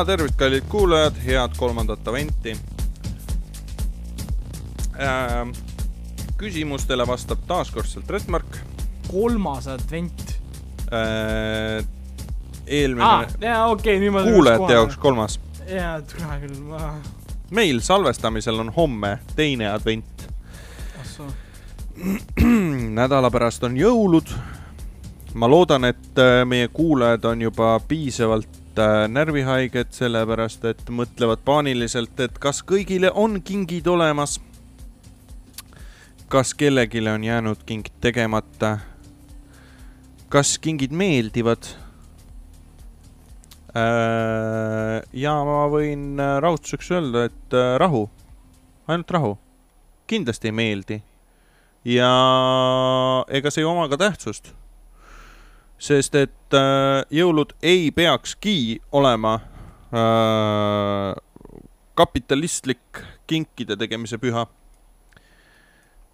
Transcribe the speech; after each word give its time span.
ja 0.00 0.04
tervist, 0.04 0.36
kallid 0.40 0.64
kuulajad, 0.68 1.16
head 1.26 1.56
kolmandat 1.56 2.08
aventi 2.08 2.54
äh,. 4.96 5.48
küsimustele 6.40 7.04
vastab 7.06 7.42
taaskordselt 7.46 8.08
Redmark 8.10 8.56
kolmas 9.10 9.68
advent 9.68 10.40
äh,. 10.88 11.84
eelmine 12.66 13.04
ah, 13.04 13.26
jaa, 13.40 13.66
okei 13.66 13.98
okay,, 13.98 14.00
nüüd 14.00 14.14
ma 14.14 14.22
kuulajate 14.24 14.72
jaoks 14.72 14.96
kolmas. 14.96 15.36
jaa, 15.68 15.98
tule 16.00 16.38
küll, 16.46 16.62
ma. 16.70 16.94
meil 17.50 17.82
salvestamisel 17.84 18.62
on 18.64 18.72
homme 18.76 19.18
teine 19.36 19.68
advent. 19.68 20.28
nädala 23.00 23.28
pärast 23.30 23.68
on 23.68 23.76
jõulud. 23.76 24.32
ma 25.34 25.50
loodan, 25.50 25.84
et 25.92 26.24
äh, 26.24 26.40
meie 26.48 26.72
kuulajad 26.72 27.28
on 27.34 27.42
juba 27.50 27.74
piisavalt 27.88 28.59
närvihaiged, 29.10 29.90
sellepärast 29.96 30.64
et 30.70 30.82
mõtlevad 30.92 31.42
paaniliselt, 31.44 32.14
et 32.20 32.38
kas 32.38 32.62
kõigile 32.66 33.10
on 33.14 33.40
kingid 33.42 33.86
olemas. 33.86 34.40
kas 36.28 36.54
kellelegi 36.54 37.08
on 37.08 37.24
jäänud 37.24 37.64
king 37.66 37.86
tegemata? 38.00 38.78
kas 40.28 40.58
kingid 40.58 40.92
meeldivad? 40.92 41.66
Äh, 43.76 45.02
ja 45.12 45.34
ma 45.44 45.66
võin 45.70 46.18
raudsuseks 46.40 46.90
öelda, 46.90 47.24
et 47.24 47.54
rahu, 47.78 48.10
ainult 48.88 49.10
rahu, 49.10 49.38
kindlasti 50.06 50.50
ei 50.50 50.52
meeldi 50.52 51.02
ja 51.84 52.10
ega 53.28 53.50
see 53.50 53.62
ei 53.64 53.68
oma 53.68 53.88
ka 53.88 53.98
tähtsust. 54.00 54.52
Sest 55.80 56.14
et 56.14 56.56
äh, 56.56 57.02
jõulud 57.10 57.54
ei 57.62 57.88
peakski 57.94 58.80
olema 58.92 59.38
äh, 59.96 61.16
kapitalistlik 61.96 63.02
kinkide 63.26 63.76
tegemise 63.80 64.18
püha, 64.18 64.46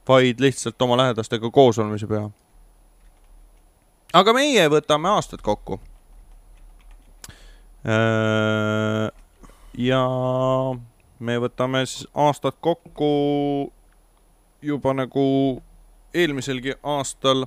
vaid 0.09 0.41
lihtsalt 0.41 0.83
oma 0.83 0.99
lähedastega 1.01 1.51
koos 1.51 1.79
olemise 1.79 2.07
püha. 2.07 2.31
aga 4.15 4.33
meie 4.33 4.69
võtame 4.71 5.11
aastad 5.11 5.43
kokku 5.43 5.81
äh,. 7.87 9.11
ja 9.79 10.03
me 11.19 11.39
võtame 11.43 11.83
siis 11.87 12.07
aastad 12.15 12.55
kokku 12.61 13.73
juba 14.63 14.95
nagu 14.95 15.27
eelmiselgi 16.15 16.79
aastal 16.83 17.47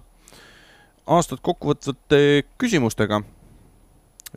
aastat 1.09 1.41
kokkuvõtvate 1.41 2.43
küsimustega. 2.61 3.21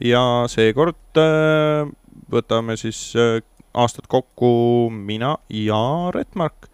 ja 0.00 0.22
seekord 0.48 1.18
äh, 1.20 1.84
võtame 2.32 2.76
siis 2.80 3.12
äh, 3.16 3.42
aastat 3.76 4.06
kokku 4.08 4.88
mina 4.92 5.36
ja 5.52 6.10
Retmark. 6.14 6.68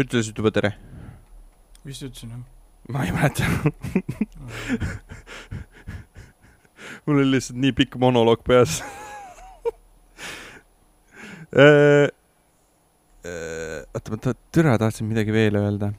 ütlesid 0.00 0.36
juba 0.36 0.50
tere? 0.52 0.72
vist 1.86 2.02
ütlesin 2.04 2.30
jah. 2.36 2.42
ma 2.92 3.04
ei 3.06 3.12
mäleta 3.12 3.44
mul 7.06 7.16
oli 7.16 7.30
lihtsalt 7.36 7.58
nii 7.62 7.72
pikk 7.80 7.96
monoloog 7.96 8.44
peas 8.44 8.82
äh, 11.56 12.08
oota, 13.94 14.10
ma 14.12 14.16
türa 14.52 14.78
tahtsin 14.78 15.06
midagi 15.08 15.32
veel 15.32 15.56
öelda. 15.56 15.92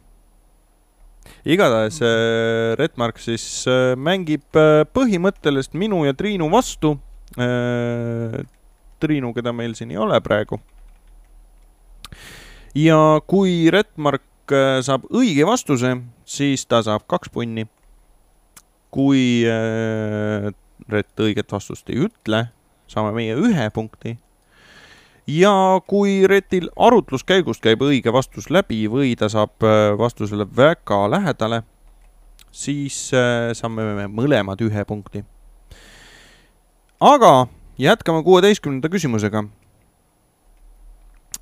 Igatahes 1.46 2.00
äh, 2.04 2.74
Redmark 2.80 3.20
siis 3.22 3.66
äh, 3.70 3.94
mängib 4.00 4.46
põhimõtteliselt 4.96 5.78
minu 5.80 6.04
ja 6.08 6.16
Triinu 6.18 6.50
vastu. 6.54 6.98
Triinu, 9.04 9.32
keda 9.34 9.52
meil 9.56 9.74
siin 9.74 9.90
ei 9.90 9.98
ole 9.98 10.20
praegu. 10.22 10.60
ja 12.78 12.98
kui 13.26 13.72
Redmark 13.74 14.54
saab 14.86 15.08
õige 15.10 15.48
vastuse, 15.48 15.96
siis 16.30 16.68
ta 16.70 16.84
saab 16.86 17.08
kaks 17.10 17.32
punni. 17.34 17.66
kui 18.94 19.42
Rett 20.94 21.24
õiget 21.26 21.50
vastust 21.50 21.90
ei 21.90 22.06
ütle, 22.06 22.44
saame 22.92 23.16
meie 23.18 23.34
ühe 23.40 23.70
punkti 23.74 24.18
ja 25.28 25.82
kui 25.88 26.28
Retil 26.28 26.70
arutluskäigust 26.76 27.64
käib 27.64 27.84
õige 27.86 28.14
vastus 28.14 28.50
läbi 28.52 28.84
või 28.92 29.16
ta 29.20 29.30
saab 29.32 29.64
äh, 29.64 29.94
vastusele 29.98 30.48
väga 30.58 31.06
lähedale, 31.12 31.64
siis 32.52 33.10
äh, 33.16 33.52
saame 33.56 33.88
me 33.96 34.08
mõlemad 34.12 34.62
ühe 34.62 34.86
punkti. 34.86 35.24
aga 37.00 37.48
jätkame 37.78 38.24
kuueteistkümnenda 38.24 38.90
küsimusega. 38.90 39.44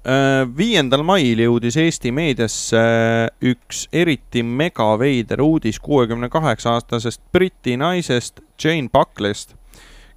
Äh, 0.02 0.46
viiendal 0.58 1.04
mail 1.06 1.40
jõudis 1.40 1.78
Eesti 1.78 2.12
meediasse 2.12 2.80
üks 3.42 3.88
eriti 3.94 4.44
megaveider 4.44 5.42
uudis 5.42 5.80
kuuekümne 5.80 6.30
kaheksa 6.30 6.78
aastasest 6.78 7.22
Briti 7.34 7.78
naisest 7.78 8.42
Jane 8.64 8.90
Buckley'st 8.94 9.61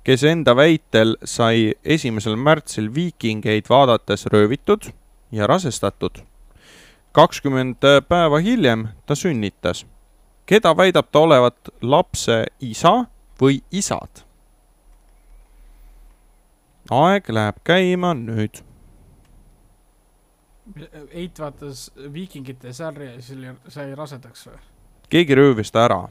kes 0.04 0.24
enda 0.24 0.52
väitel 0.56 1.16
sai 1.24 1.72
esimesel 1.84 2.36
märtsil 2.36 2.90
viikingeid 2.94 3.68
vaadates 3.70 4.26
röövitud 4.26 4.90
ja 5.32 5.46
rasestatud. 5.46 6.20
kakskümmend 7.12 7.76
päeva 8.08 8.38
hiljem 8.38 8.88
ta 9.06 9.14
sünnitas. 9.14 9.86
keda 10.46 10.76
väidab 10.76 11.06
ta 11.12 11.18
olevat 11.18 11.56
lapse 11.82 12.44
isa 12.60 13.06
või 13.40 13.62
isad? 13.70 14.24
aeg 16.90 17.28
läheb 17.28 17.56
käima 17.64 18.14
nüüd. 18.14 18.60
Eit 21.12 21.40
vaatas 21.40 21.90
viikingite 22.12 22.72
sarja 22.72 23.14
ja 23.14 23.22
siis 23.22 23.56
sai 23.68 23.94
rasedaks 23.94 24.46
või? 24.46 24.60
keegi 25.08 25.34
röövis 25.34 25.72
ta 25.72 25.84
ära 25.84 26.08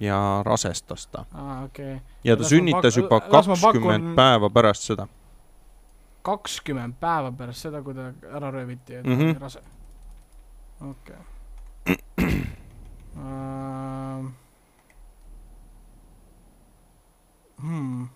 ja 0.00 0.42
rasestas 0.44 1.06
ta 1.06 1.24
ah,. 1.32 1.64
Okay. 1.64 2.00
ja 2.24 2.36
ta 2.36 2.42
las 2.42 2.48
sünnitas 2.48 2.96
juba 2.96 3.20
kakskümmend 3.20 4.14
päeva 4.16 4.50
pärast 4.50 4.82
seda. 4.82 5.06
kakskümmend 6.22 6.94
päeva 7.00 7.32
pärast 7.32 7.68
seda, 7.68 7.82
kui 7.82 7.94
ta 7.94 8.12
ära 8.36 8.50
rööviti 8.50 8.92
ja 8.92 9.02
ta 9.02 9.08
mm 9.08 9.18
-hmm. 9.18 9.30
oli 9.30 9.38
rase? 9.40 9.60
okei 10.80 11.16
okay. 12.16 12.42
uh.... 13.16 14.30
Hmm 17.62 18.08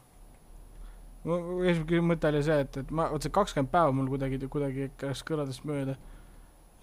esimene 1.26 2.02
mõte 2.06 2.30
oli 2.30 2.42
see, 2.46 2.60
et, 2.62 2.76
et 2.82 2.92
ma, 2.94 3.08
vot 3.10 3.22
see 3.22 3.34
kakskümmend 3.34 3.72
päeva 3.72 3.94
mul 3.94 4.10
kuidagi, 4.12 4.38
kuidagi 4.52 4.90
käis 5.00 5.24
kõladest 5.26 5.64
mööda, 5.66 5.96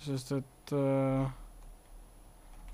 sest 0.04 0.34
et 0.36 0.74
äh, 0.76 1.32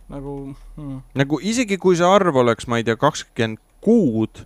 nagu 0.10 0.36
hmm.. 0.76 1.02
nagu 1.18 1.40
isegi 1.42 1.78
kui 1.82 1.98
see 1.98 2.08
arv 2.08 2.42
oleks, 2.42 2.68
ma 2.70 2.80
ei 2.80 2.86
tea, 2.88 2.98
kakskümmend 3.00 3.62
kuud, 3.84 4.44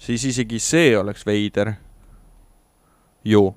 siis 0.00 0.24
isegi 0.32 0.60
see 0.62 0.96
oleks 0.98 1.26
veider. 1.28 1.74
ju. 3.24 3.52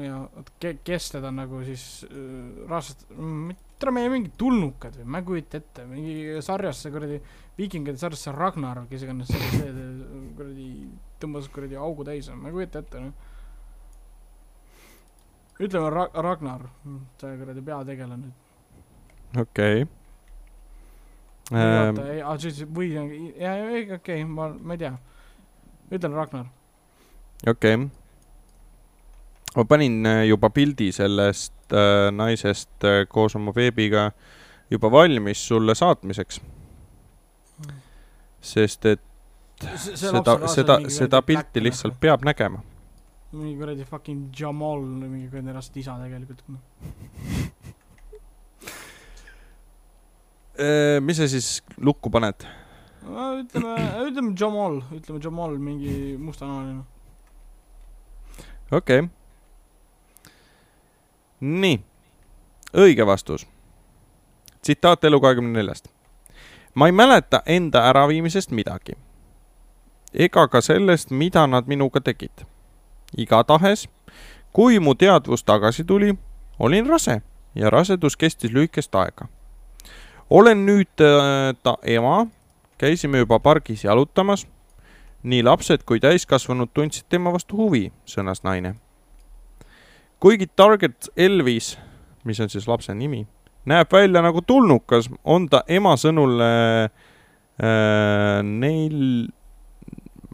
ja, 0.00 0.22
ke-, 0.62 0.78
kes 0.84 1.10
teda 1.16 1.32
nagu 1.34 1.62
siis 1.66 2.06
äh, 2.08 2.68
rasvast-, 2.70 3.06
tere, 3.76 3.92
meie 3.92 4.12
mingid 4.12 4.36
tulnukad 4.40 4.96
või, 5.00 5.08
ma 5.12 5.20
ei 5.20 5.28
kujuta 5.28 5.60
ette, 5.60 5.84
mingi 5.90 6.38
sarjasse 6.44 6.92
kuradi, 6.94 7.20
viikingide 7.58 8.00
sarjasse 8.00 8.32
Ragnar, 8.32 8.86
kes 8.90 9.04
iganes 9.04 9.32
see, 9.32 9.50
see 9.52 9.74
kuradi 10.38 10.70
tõmbas 11.20 11.50
kuradi 11.52 11.78
augu 11.80 12.06
täis, 12.06 12.30
ma 12.32 12.48
ei 12.48 12.56
kujuta 12.56 12.84
ette, 12.84 13.04
noh. 13.04 13.12
ütleme 15.60 15.92
Ra-, 15.92 16.10
Ragnar, 16.30 16.66
see 17.20 17.36
kuradi 17.42 17.68
peategelane. 17.68 18.34
okei 19.36 19.84
okay 19.84 20.05
oota, 21.52 22.06
ei, 22.10 22.22
aa, 22.22 22.38
siis 22.42 22.64
või, 22.74 22.90
jaa, 23.38 23.54
okei, 23.98 24.24
ma, 24.26 24.48
ma 24.50 24.74
ei 24.74 24.82
tea. 24.82 24.92
ütlen 25.94 26.16
Ragnar. 26.16 26.48
okei 27.46 27.74
okay. 27.74 27.88
ma 29.56 29.64
panin 29.64 30.06
äh, 30.06 30.24
juba 30.26 30.50
pildi 30.50 30.90
sellest 30.92 31.72
äh, 31.72 32.10
naisest 32.12 32.84
äh, 32.84 33.04
koos 33.08 33.36
oma 33.38 33.54
veebiga 33.54 34.10
juba 34.70 34.90
valmis 34.90 35.46
sulle 35.48 35.74
saatmiseks. 35.74 36.40
sest 38.40 38.86
et 38.86 39.02
S 39.56 39.86
seda, 39.96 40.34
seda, 40.52 40.74
seda 40.92 41.22
pilti 41.24 41.62
lihtsalt 41.62 41.94
näha. 41.94 42.00
peab 42.00 42.26
nägema. 42.28 42.58
mingi 43.32 43.56
kuradi 43.56 43.84
fucking 43.84 44.28
Jamal, 44.40 44.82
mingi 44.82 45.30
kuradi 45.30 45.54
rast 45.54 45.76
isa 45.76 45.96
tegelikult 46.02 46.42
Äh, 48.56 50.44
mis 51.00 51.16
sa 51.16 51.28
siis 51.28 51.62
lukku 51.76 52.10
paned? 52.10 52.46
ütleme, 53.40 53.74
ütleme 54.08 54.34
Jamal, 54.40 54.82
ütleme 54.92 55.20
Jamal, 55.24 55.58
mingi 55.58 56.16
mustanahaline. 56.18 56.80
okei 58.70 58.98
okay.. 58.98 59.08
nii, 61.40 61.80
õige 62.74 63.06
vastus. 63.06 63.46
tsitaat 64.62 65.04
Elu 65.04 65.20
kahekümne 65.20 65.58
neljast. 65.58 65.88
ma 66.74 66.86
ei 66.86 66.92
mäleta 66.92 67.42
enda 67.46 67.88
äraviimisest 67.90 68.50
midagi. 68.50 68.96
ega 70.14 70.48
ka 70.48 70.60
sellest, 70.60 71.10
mida 71.10 71.46
nad 71.46 71.66
minuga 71.66 72.00
tegid. 72.00 72.46
igatahes, 73.16 73.88
kui 74.52 74.80
mu 74.80 74.94
teadvus 74.94 75.44
tagasi 75.44 75.84
tuli, 75.84 76.18
olin 76.58 76.86
rase 76.86 77.22
ja 77.54 77.70
rasedus 77.70 78.16
kestis 78.16 78.52
lühikest 78.52 78.94
aega. 78.94 79.28
Olen 80.30 80.66
nüüd 80.66 81.02
äh, 81.02 81.54
ta 81.62 81.76
ema, 81.82 82.26
käisime 82.78 83.18
juba 83.18 83.38
pargis 83.38 83.84
jalutamas. 83.84 84.46
nii 85.26 85.42
lapsed 85.42 85.82
kui 85.82 85.98
täiskasvanud 85.98 86.70
tundsid 86.74 87.08
tema 87.10 87.32
vastu 87.34 87.56
huvi, 87.56 87.90
sõnas 88.06 88.44
naine. 88.44 88.74
kuigi 90.20 90.46
Target 90.46 91.08
Elvis, 91.16 91.78
mis 92.24 92.40
on 92.40 92.48
siis 92.48 92.68
lapse 92.68 92.94
nimi, 92.94 93.26
näeb 93.64 93.92
välja 93.92 94.22
nagu 94.22 94.42
tulnukas, 94.42 95.10
on 95.24 95.48
ta 95.48 95.62
ema 95.68 95.96
sõnul 95.96 96.40
äh, 96.40 96.90
äh, 97.62 98.42
neil 98.42 99.28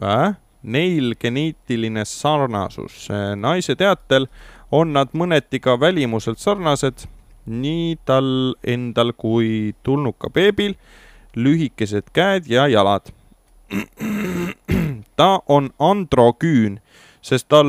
äh,, 0.03 0.35
neil 0.63 1.15
geneetiline 1.21 2.05
sarnasus. 2.05 3.09
naise 3.37 3.75
teatel 3.77 4.27
on 4.71 4.93
nad 4.93 5.13
mõneti 5.13 5.61
ka 5.61 5.81
välimuselt 5.81 6.39
sarnased, 6.39 7.07
nii 7.47 7.97
tal 8.05 8.55
endal 8.65 9.13
kui 9.17 9.75
tulnuka 9.83 10.31
beebil, 10.31 10.75
lühikesed 11.37 12.13
käed 12.13 12.47
ja 12.47 12.69
jalad. 12.69 13.13
ta 15.17 15.41
on 15.49 15.71
androküün, 15.79 16.81
sest 17.23 17.49
tal 17.49 17.67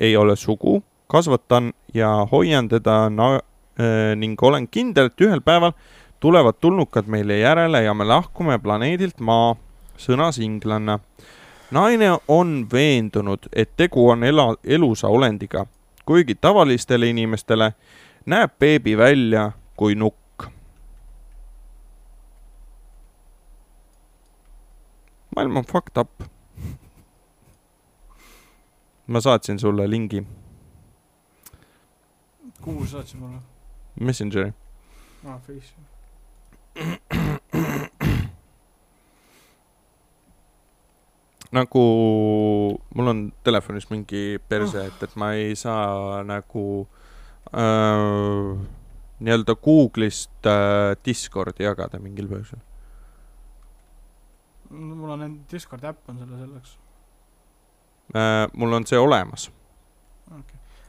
ei 0.00 0.16
ole 0.16 0.36
sugu, 0.36 0.82
kasvatan 1.06 1.72
ja 1.94 2.26
hoian 2.32 2.68
teda 2.68 3.06
äh, 3.06 4.16
ning 4.16 4.42
olen 4.42 4.68
kindel, 4.68 5.06
et 5.06 5.20
ühel 5.20 5.40
päeval 5.40 5.72
tulevad 6.20 6.54
tulnukad 6.60 7.04
meile 7.06 7.38
järele 7.38 7.82
ja 7.82 7.94
me 7.94 8.04
lahkume 8.04 8.58
planeedilt 8.58 9.20
Maa, 9.20 9.56
sõnas 9.98 10.38
inglanna. 10.38 10.98
naine 11.70 12.18
on 12.28 12.66
veendunud, 12.72 13.48
et 13.52 13.70
tegu 13.76 14.08
on 14.10 14.24
ela, 14.24 14.54
elusa 14.64 15.08
olendiga, 15.08 15.66
kuigi 16.04 16.34
tavalistele 16.34 17.08
inimestele 17.08 17.72
näeb 18.26 18.58
beebi 18.58 18.96
välja 18.98 19.52
kui 19.76 19.94
nukk. 19.94 20.18
maailm 25.36 25.56
on 25.56 25.64
fucked 25.64 25.96
up. 25.96 26.22
ma 29.06 29.20
saatsin 29.20 29.58
sulle 29.58 29.90
lingi 29.90 30.26
kuhu 32.60 32.86
sa 32.86 32.92
saatsid 32.92 33.20
mulle 33.20 33.38
Messengeri. 34.00 34.52
aa 35.26 35.34
ah, 35.34 35.40
Face 35.40 35.74
nagu 41.52 41.84
mul 42.94 43.06
on 43.06 43.32
telefonis 43.44 43.90
mingi 43.90 44.38
perse, 44.48 44.86
et, 44.86 45.02
et 45.02 45.16
ma 45.16 45.32
ei 45.32 45.56
saa 45.56 46.22
nagu 46.24 46.64
äh, 46.80 47.01
nii-öelda 47.52 49.54
Google'ist 49.64 50.46
äh, 50.48 50.94
Discordi 51.04 51.64
jagada 51.66 51.98
mingil 52.00 52.28
põhjusel. 52.30 52.60
mul 54.72 55.10
on 55.10 55.22
end- 55.22 55.44
Discordi 55.52 55.86
äpp 55.86 56.08
on 56.08 56.18
selle 56.18 56.38
selleks 56.38 56.78
Äh, 58.16 58.48
mul 58.52 58.72
on 58.72 58.86
see 58.86 58.98
olemas. 58.98 59.50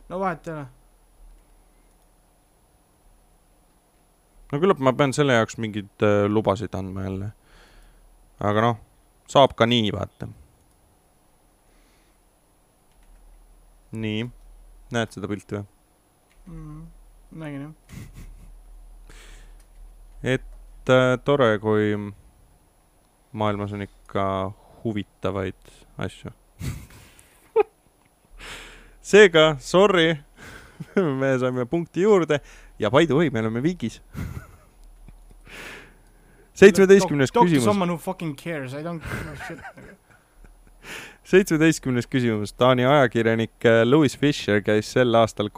no 0.10 0.20
vahet 0.20 0.48
ei 0.48 0.54
ole 0.54 0.66
no 4.52 4.60
küllap 4.60 4.80
ma 4.80 4.94
pean 4.94 5.14
selle 5.16 5.34
jaoks 5.38 5.58
mingeid 5.58 6.04
äh, 6.06 6.26
lubasid 6.30 6.76
andma 6.76 7.04
jälle. 7.08 7.32
aga 8.40 8.62
noh, 8.62 8.78
saab 9.28 9.56
ka 9.56 9.66
nii, 9.66 9.92
vaata. 9.96 10.28
nii, 13.92 14.26
näed 14.92 15.16
seda 15.16 15.30
pilti 15.32 15.60
või? 15.60 15.66
Mm, 16.46 16.88
nägin 17.32 17.62
jah. 17.62 17.74
Et 20.24 20.90
äh, 20.90 21.20
tore, 21.26 21.60
kui 21.60 21.98
maailmas 23.32 23.74
on 23.74 23.82
ikka 23.82 24.52
huvitavaid 24.84 25.74
asju. 25.98 26.32
seega, 29.12 29.56
sorry, 29.60 30.16
me 31.20 31.38
saime 31.40 31.66
punkti 31.66 32.06
juurde 32.06 32.40
ja 32.80 32.92
by 32.92 33.08
the 33.08 33.14
way, 33.14 33.30
me 33.30 33.40
oleme 33.40 33.64
viigis. 33.64 34.02
seitsmeteistkümnes 36.60 37.32
küsimus, 37.32 37.64
someone 37.64 37.92
who 37.92 37.98
fucking 37.98 38.38
cares 38.38 38.74
I 38.74 38.84
don't 38.84 39.02
no 39.02 39.36
shit. 39.48 39.60
Seitsmeteistkümnes 41.24 42.08
küsimus, 42.12 42.54
Taani 42.54 42.86
ajakirjanik 42.86 43.66
äh, 43.66 43.86
Louis 43.88 44.18
Fisher 44.20 44.62
käis 44.62 44.92
sel 44.92 45.16
aastal 45.16 45.50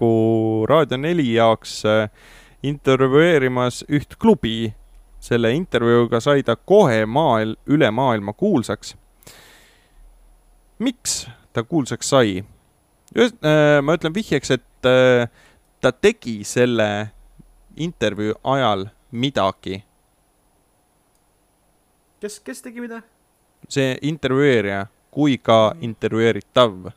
kohaliku 0.00 0.66
Raadio 0.68 0.96
neli 0.96 1.34
jaoks 1.34 1.84
äh, 1.84 2.10
intervjueerimas 2.62 3.84
üht 3.88 4.16
klubi. 4.18 4.74
selle 5.20 5.52
intervjuuga 5.52 6.16
sai 6.20 6.42
ta 6.42 6.54
kohe 6.56 7.04
maail-, 7.04 7.56
üle 7.66 7.90
maailma 7.90 8.32
kuulsaks. 8.32 8.96
miks 10.78 11.28
ta 11.52 11.62
kuulsaks 11.62 12.08
sai? 12.08 12.44
ma 13.82 13.94
ütlen 13.94 14.14
vihjeks, 14.14 14.50
et 14.50 14.86
äh, 14.86 15.28
ta 15.80 15.92
tegi 15.92 16.44
selle 16.44 17.10
intervjuu 17.76 18.34
ajal 18.44 18.86
midagi. 19.10 19.84
kes, 22.20 22.40
kes 22.40 22.62
tegi 22.62 22.80
mida? 22.80 23.02
see 23.68 23.98
intervjueerija 24.02 24.86
kui 25.10 25.36
ka 25.38 25.74
intervjueeritav 25.80 26.92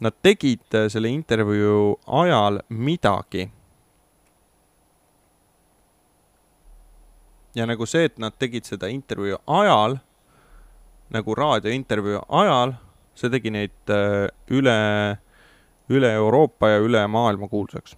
Nad 0.00 0.16
tegid 0.22 0.74
äh, 0.74 0.88
selle 0.92 1.08
intervjuu 1.08 1.98
ajal 2.06 2.60
midagi. 2.68 3.50
ja 7.56 7.64
nagu 7.64 7.86
see, 7.88 8.04
et 8.04 8.18
nad 8.20 8.34
tegid 8.36 8.66
seda 8.68 8.90
intervjuu 8.92 9.38
ajal, 9.48 9.96
nagu 11.14 11.36
raadiointervjuu 11.38 12.20
ajal, 12.28 12.74
see 13.16 13.32
tegi 13.32 13.52
neid 13.54 13.92
äh, 13.92 14.28
üle, 14.52 14.76
üle 15.88 16.12
Euroopa 16.18 16.74
ja 16.74 16.82
üle 16.84 17.06
maailma 17.08 17.48
kuulsaks. 17.48 17.96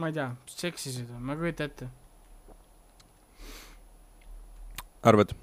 ma 0.00 0.08
ei 0.08 0.14
tea 0.16 0.30
seksisid 0.48 1.10
või 1.10 1.26
ma 1.28 1.34
ei 1.34 1.40
kujuta 1.42 1.66
ette 1.68 1.90
arvad? 5.02 5.34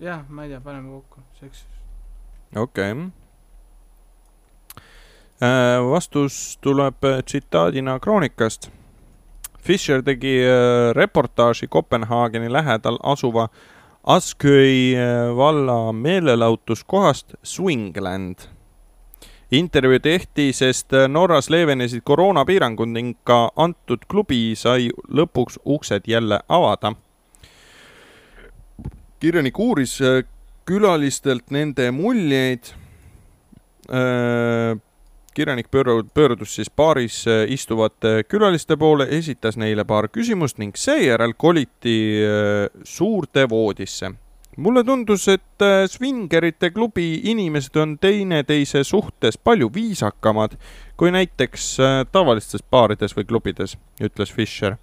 jah 0.00 0.24
ma 0.28 0.44
ei 0.44 0.48
tea 0.50 0.60
paneme 0.60 0.90
kokku 0.90 1.20
seksisid 1.40 1.68
okei 2.56 2.92
okay.. 2.92 3.10
vastus 5.90 6.58
tuleb 6.60 7.04
äh, 7.04 7.22
tsitaadina 7.24 8.00
Kroonikast. 8.00 8.70
Fischer 9.60 10.02
tegi 10.02 10.38
äh, 10.44 10.94
reportaaži 10.94 11.66
Kopenhaageni 11.68 12.52
lähedal 12.52 12.98
asuva 13.02 13.48
Askøi 14.06 14.94
äh, 14.94 15.36
valla 15.36 15.92
meelelahutuskohast 15.92 17.34
Swingland. 17.42 18.38
intervjuu 19.50 19.98
tehti, 19.98 20.52
sest 20.52 20.92
äh, 20.92 21.08
Norras 21.08 21.50
leevenesid 21.50 22.00
koroonapiirangud 22.04 22.88
ning 22.88 23.16
ka 23.24 23.50
antud 23.56 24.06
klubi 24.08 24.54
sai 24.54 24.90
lõpuks 25.08 25.58
uksed 25.64 26.06
jälle 26.06 26.40
avada. 26.48 26.92
Kirjanik 29.20 29.58
uuris 29.58 30.00
äh, 30.00 30.24
külalistelt 30.66 31.50
nende 31.50 31.90
muljeid. 31.90 32.74
kirjanik 35.34 35.66
pöördu-, 35.70 36.08
pöördus 36.14 36.54
siis 36.54 36.70
baaris 36.70 37.26
äh, 37.26 37.44
istuvate 37.52 38.24
külaliste 38.28 38.76
poole, 38.76 39.06
esitas 39.10 39.56
neile 39.56 39.84
paar 39.84 40.08
küsimust 40.08 40.58
ning 40.58 40.74
seejärel 40.74 41.36
koliti 41.36 42.22
äh, 42.24 42.66
suurde 42.84 43.48
voodisse. 43.48 44.10
mulle 44.56 44.84
tundus, 44.84 45.28
et 45.28 45.62
äh, 45.62 45.86
Swingerite 45.86 46.70
klubi 46.70 47.20
inimesed 47.24 47.76
on 47.76 47.98
teineteise 47.98 48.84
suhtes 48.84 49.38
palju 49.38 49.70
viisakamad 49.74 50.56
kui 50.96 51.12
näiteks 51.12 51.80
äh, 51.80 52.06
tavalistes 52.12 52.64
baarides 52.70 53.16
või 53.16 53.28
klubides, 53.28 53.76
ütles 54.00 54.32
Fischer. 54.32 54.76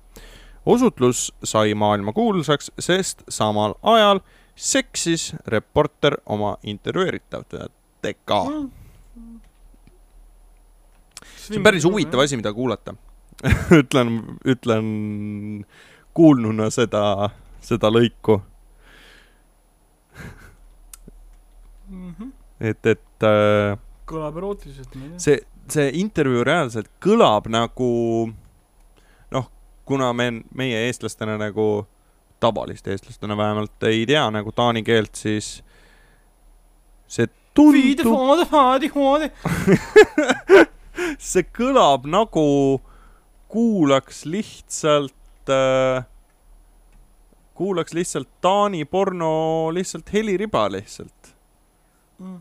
Osutlus 0.65 1.31
sai 1.43 1.73
maailma 1.73 2.13
kuulsaks, 2.13 2.71
sest 2.79 3.23
samal 3.29 3.75
ajal 3.83 4.19
seksis 4.55 5.33
reporter 5.47 6.17
oma 6.25 6.57
intervjueeritavatega. 6.63 8.39
see 11.43 11.57
on 11.57 11.63
päris 11.63 11.83
huvitav 11.83 12.23
asi, 12.23 12.37
mida 12.39 12.53
kuulata. 12.53 12.95
ütlen, 13.81 14.37
ütlen 14.47 15.65
kuulnuna 16.13 16.69
seda, 16.71 17.29
seda 17.61 17.89
lõiku, 17.91 18.39
Mhm. 21.93 22.29
et, 22.59 22.85
et 22.85 23.25
äh, 23.27 23.75
kõlab 24.09 24.37
erootiliselt 24.39 24.95
see, 25.21 25.35
see 25.69 25.89
intervjuu 26.01 26.43
reaalselt 26.47 26.89
kõlab 27.03 27.49
nagu 27.51 27.89
noh, 28.31 28.42
kuna 29.85 30.13
me, 30.13 30.31
meie 30.55 30.85
eestlastena 30.87 31.37
nagu, 31.37 31.87
tavaliste 32.39 32.91
eestlastena 32.91 33.37
vähemalt 33.37 33.83
ei 33.83 34.05
tea 34.05 34.23
nagu 34.31 34.51
taani 34.51 34.83
keelt, 34.83 35.15
siis 35.15 35.63
see 37.07 37.27
tundub, 37.53 37.73
see 41.31 41.43
kõlab 41.55 42.07
nagu 42.09 42.45
kuulaks 43.53 44.25
lihtsalt 44.25 45.49
äh,, 45.49 46.05
kuulaks 47.53 47.93
lihtsalt 47.93 48.29
taani 48.41 48.85
porno 48.85 49.69
lihtsalt 49.73 50.13
heliriba 50.13 50.71
lihtsalt. 50.73 51.35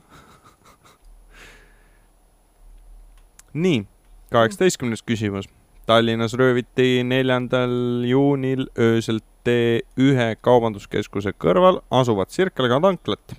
nii, 3.65 3.87
kaheksateistkümnes 4.33 5.03
küsimus. 5.03 5.49
Tallinnas 5.87 6.35
rööviti 6.39 7.03
neljandal 7.03 8.05
juunil 8.07 8.69
öösel 8.79 9.19
T1 9.43 10.37
kaubanduskeskuse 10.41 11.33
kõrval 11.35 11.81
asuvat 11.91 12.31
Sirkelaga 12.31 12.79
tanklat. 12.85 13.35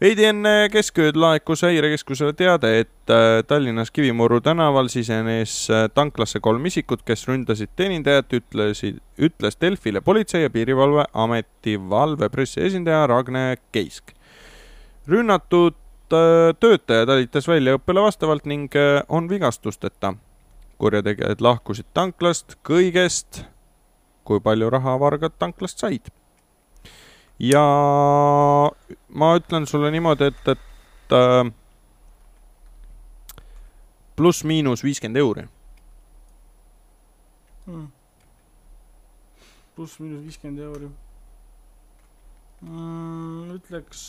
veidi 0.00 0.28
enne 0.28 0.68
keskööd 0.70 1.16
laekus 1.16 1.64
häirekeskusele 1.66 2.32
teade, 2.36 2.68
et 2.84 3.10
äh, 3.10 3.40
Tallinnas 3.48 3.90
Kivimuru 3.90 4.40
tänaval 4.40 4.88
sisenes 4.92 5.70
äh, 5.70 5.88
tanklasse 5.94 6.40
kolm 6.40 6.66
isikut, 6.66 7.02
kes 7.02 7.26
ründasid 7.28 7.72
teenindajat, 7.76 8.32
ütlesid, 8.32 9.00
ütles 9.18 9.58
Delfile 9.60 10.00
Politsei- 10.00 10.44
ja 10.44 10.50
Piirivalveameti 10.50 11.80
valvepressi 11.90 12.62
esindaja 12.68 13.06
Ragne 13.06 13.56
Keisk. 13.72 14.12
rünnatud 15.08 15.74
äh, 16.12 16.54
töötaja 16.60 17.06
talitas 17.06 17.48
väljaõppele 17.48 18.02
vastavalt 18.02 18.44
ning 18.44 18.74
on 19.08 19.28
vigastusteta. 19.28 20.14
Kurjategijad 20.78 21.42
lahkusid 21.42 21.88
tanklast 21.94 22.56
kõigest, 22.66 23.42
kui 24.24 24.40
palju 24.40 24.70
raha 24.70 24.96
vargad 25.00 25.34
tanklast 25.38 25.82
said. 25.82 26.10
ja 27.38 27.64
ma 29.08 29.34
ütlen 29.38 29.66
sulle 29.66 29.90
niimoodi, 29.94 30.30
et, 30.32 30.48
et 30.48 31.14
äh, 31.14 31.50
pluss-miinus 34.16 34.82
viiskümmend 34.84 35.22
euri. 35.22 35.44
pluss-miinus 39.76 40.24
viiskümmend 40.24 40.64
euri 40.64 40.88
mm,. 42.60 43.50
ütleks. 43.54 44.02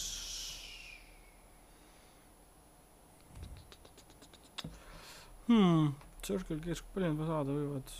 Hmm, 5.49 5.93
Circle 6.25 6.59
K, 6.63 6.79
palju 6.93 7.11
nad 7.13 7.27
saada 7.27 7.55
võivad? 7.55 7.93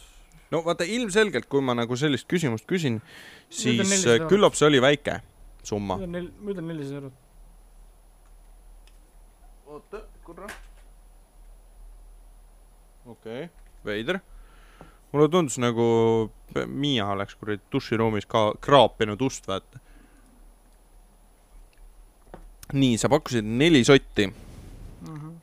no 0.53 0.61
vaata, 0.65 0.87
ilmselgelt, 0.87 1.47
kui 1.49 1.61
ma 1.65 1.75
nagu 1.77 1.97
sellist 1.99 2.27
küsimust 2.29 2.67
küsin, 2.69 2.99
siis 3.49 3.77
Ütlen 3.77 3.91
400 3.91 4.15
eurot. 4.15 4.31
küllap 4.33 4.57
see 4.57 4.69
oli 4.69 4.81
väike 4.83 5.19
summa 5.65 5.99
ma 5.99 6.23
ütlen 6.53 6.67
nelisada 6.67 7.01
eurot. 7.01 7.13
oota, 9.67 10.03
korra. 10.25 10.49
okei 13.05 13.43
okay., 13.45 13.49
veider. 13.85 14.19
mulle 15.11 15.29
tundus 15.29 15.57
nagu 15.61 15.85
Miia 16.65 17.05
oleks 17.13 17.35
kuradi 17.37 17.61
duširuumis 17.71 18.25
ka 18.25 18.53
kraapinud 18.61 19.21
ust, 19.21 19.45
vaata. 19.47 19.79
nii, 22.73 22.97
sa 22.97 23.09
pakkusid 23.09 23.45
neli 23.45 23.83
sotti. 23.85 24.27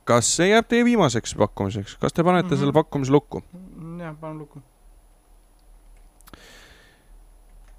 Kas 0.04 0.30
see 0.36 0.50
jääb 0.50 0.68
teie 0.68 0.84
viimaseks 0.84 1.34
pakkumiseks, 1.38 1.96
kas 2.00 2.12
te 2.12 2.24
panete 2.24 2.48
mm. 2.48 2.52
-hmm. 2.54 2.58
selle 2.58 2.72
pakkumise 2.72 3.12
lukku? 3.12 3.42
jah, 4.00 4.16
panen 4.20 4.38
lukku. 4.38 4.62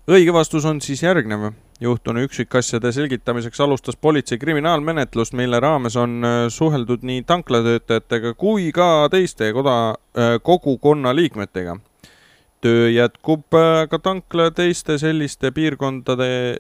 õige 0.08 0.34
vastus 0.34 0.66
on 0.66 0.82
siis 0.82 1.04
järgnev. 1.04 1.52
juhtunu 1.80 2.24
üksikasjade 2.26 2.92
selgitamiseks 2.92 3.60
alustas 3.62 3.96
politsei 3.96 4.38
kriminaalmenetlust, 4.38 5.34
mille 5.34 5.60
raames 5.60 5.96
on 5.96 6.24
äh, 6.24 6.48
suheldud 6.50 7.04
nii 7.04 7.24
tanklatöötajatega 7.24 8.34
kui 8.34 8.72
ka 8.72 9.10
teiste 9.12 9.54
koda, 9.54 9.96
kogukonna 10.44 11.16
liikmetega. 11.16 11.78
töö 12.62 12.90
jätkub 12.90 13.54
äh, 13.54 13.88
ka 13.90 14.00
tankla 14.00 14.52
teiste 14.52 14.98
selliste 14.98 15.52
piirkondade, 15.52 16.58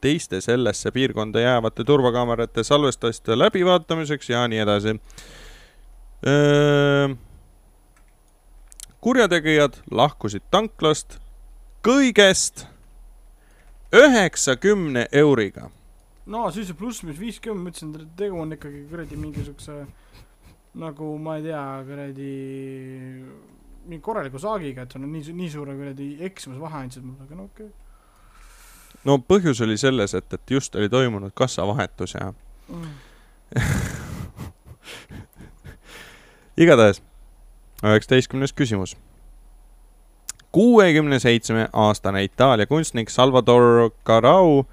teiste 0.00 0.40
sellesse 0.40 0.90
piirkonda 0.90 1.40
jäävate 1.40 1.84
turvakaamerate 1.84 2.64
salvestiste 2.64 3.38
läbivaatamiseks 3.38 4.30
ja 4.30 4.46
nii 4.48 4.58
edasi. 4.58 4.96
kurjategijad 9.00 9.80
lahkusid 9.90 10.42
tanklast 10.50 11.18
kõigest 11.86 12.66
üheksakümne 13.92 15.06
euriga. 15.12 15.70
no 16.26 16.50
siis 16.50 16.68
see 16.68 16.76
pluss-miinus 16.76 17.20
viiskümmend, 17.20 17.64
ma 17.64 17.72
ütlesin, 17.72 17.94
et 17.96 18.16
tegu 18.16 18.40
on 18.40 18.52
ikkagi 18.52 18.84
kuradi 18.90 19.16
mingisuguse 19.16 19.80
nagu 20.78 21.16
ma 21.18 21.36
ei 21.38 21.42
tea, 21.48 21.62
kuradi 21.88 22.32
mingi 23.88 24.02
korraliku 24.04 24.38
saagiga, 24.38 24.84
et 24.84 24.92
sa 24.92 25.00
nüüd 25.02 25.16
nii, 25.16 25.34
nii 25.40 25.50
suure 25.50 25.74
kuradi 25.78 26.10
eksimuse 26.28 26.62
vahe 26.62 26.84
andsid 26.84 27.06
mulle, 27.06 27.24
aga 27.26 27.38
no 27.38 27.48
okei 27.48 27.66
okay. 27.66 27.79
No 29.04 29.18
põhjus 29.18 29.60
oli 29.64 29.76
selles, 29.80 30.14
et, 30.14 30.32
et 30.32 30.50
just 30.50 30.74
oli 30.76 30.88
toimunud 30.88 31.32
kassavahetus 31.34 32.14
ja 32.14 32.32
mm.. 32.68 32.90
igatahes 36.56 37.02
üheksateistkümnes 37.84 38.52
küsimus. 38.52 38.96
kuuekümne 40.52 41.18
seitsme 41.18 41.68
aastane 41.72 42.24
Itaalia 42.24 42.66
kunstnik 42.66 43.10
Salvador 43.10 43.90
Carau 44.06 44.64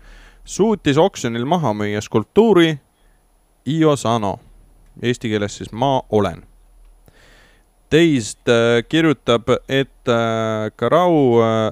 suutis 0.45 0.97
oksjonil 0.97 1.45
maha 1.45 1.73
müüa 1.73 2.01
skulptuuri 2.01 2.79
Io 3.67 3.95
Sano, 3.95 4.39
eesti 5.03 5.29
keeles 5.29 5.57
siis 5.57 5.71
Ma 5.71 6.01
olen. 6.09 6.43
teist 7.89 8.49
äh, 8.49 8.83
kirjutab, 8.89 9.49
et 9.69 10.07
äh, 10.07 10.71
Carau 10.79 11.41
äh, 11.41 11.71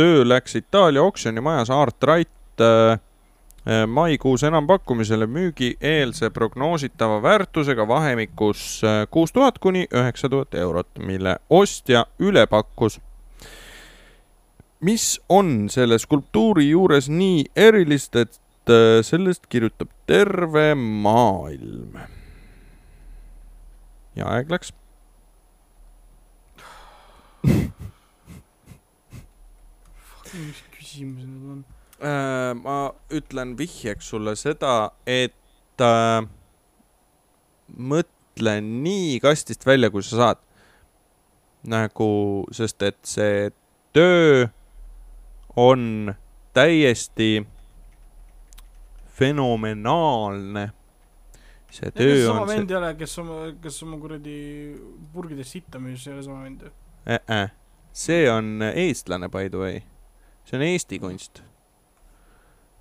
töö 0.00 0.28
läks 0.28 0.54
Itaalia 0.56 1.02
oksjonimajas 1.02 1.70
Art 1.70 2.02
Right 2.02 2.60
äh, 2.60 2.92
äh, 2.92 3.86
maikuus 3.86 4.42
enampakkumisele 4.42 5.26
müügieelse 5.26 6.30
prognoositava 6.30 7.22
väärtusega 7.22 7.88
vahemikus 7.88 8.80
äh, 8.84 9.06
kuus 9.10 9.32
tuhat 9.32 9.58
kuni 9.58 9.86
üheksa 9.94 10.28
tuhat 10.28 10.54
eurot, 10.54 10.88
mille 10.98 11.36
ostja 11.50 12.06
üle 12.18 12.46
pakkus. 12.46 13.00
mis 14.80 15.20
on 15.28 15.68
selle 15.68 15.98
skulptuuri 15.98 16.70
juures 16.70 17.08
nii 17.08 17.44
erilist, 17.56 18.16
et 18.16 18.40
sellest 19.02 19.46
kirjutab 19.48 19.88
terve 20.06 20.74
maailm? 20.74 22.00
ja 24.16 24.32
aeg 24.32 24.50
läks. 24.50 24.72
mis 30.34 30.62
küsimused 30.74 31.28
need 31.28 31.50
on? 31.54 31.64
Äh, 32.00 32.52
ma 32.56 32.76
ütlen 33.12 33.56
vihjeks 33.58 34.12
sulle 34.12 34.36
seda, 34.38 34.92
et 35.04 35.84
äh, 35.84 36.22
mõtle 37.76 38.54
nii 38.64 39.18
kastist 39.22 39.66
välja, 39.68 39.90
kui 39.92 40.04
sa 40.06 40.22
saad. 40.24 40.46
nagu, 41.60 42.08
sest 42.56 42.80
et 42.82 42.96
see 43.04 43.50
töö 43.92 44.46
on 45.60 46.14
täiesti 46.56 47.46
fenomenaalne. 49.20 50.70
see 51.70 51.90
töö 51.94 52.26
sama 52.26 52.40
on 52.40 52.48
see 52.48 52.56
vend 52.56 52.72
ei 52.72 52.76
ole, 52.76 52.94
kes 52.98 53.18
oma, 53.22 53.34
kes 53.62 53.82
oma 53.84 53.98
kuradi 54.00 54.38
purgides 55.12 55.52
sitta 55.52 55.78
müüs, 55.78 56.06
ei 56.08 56.16
ole 56.16 56.24
sama 56.26 56.42
vend 56.48 56.64
ju? 56.64 56.72
äh,, 57.06 57.20
äh, 57.28 57.52
see 57.92 58.24
on 58.30 58.64
eestlane 58.72 59.28
by 59.28 59.52
the 59.52 59.60
way, 59.60 59.82
see 60.50 60.58
on 60.58 60.66
Eesti 60.66 60.98
kunst. 60.98 61.42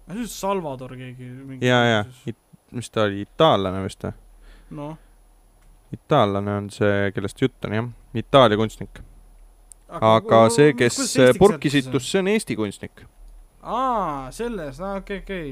see 0.10 0.18
on 0.18 0.28
Salvador 0.28 0.96
keegi 0.98 1.30
ja, 1.62 1.84
ja, 1.86 2.02
mis 2.72 2.90
ta 2.90 3.06
oli, 3.06 3.22
itaallane 3.28 3.84
vist 3.86 4.04
või? 4.08 4.16
noh, 4.80 4.98
itaallane 5.94 6.56
on 6.64 6.70
see, 6.74 7.12
kellest 7.14 7.42
jutt 7.42 7.70
on 7.70 7.78
jah, 7.78 7.90
Itaalia 8.18 8.58
kunstnik. 8.58 9.04
aga 9.90 10.42
see, 10.54 10.74
kes 10.78 10.98
purki 11.38 11.70
sittus, 11.74 12.10
see 12.10 12.24
on 12.24 12.32
Eesti 12.34 12.58
kunstnik. 12.58 13.06
aa, 13.62 14.32
selles, 14.34 14.82
aa 14.82 14.98
okei, 15.04 15.22
okei. 15.22 15.46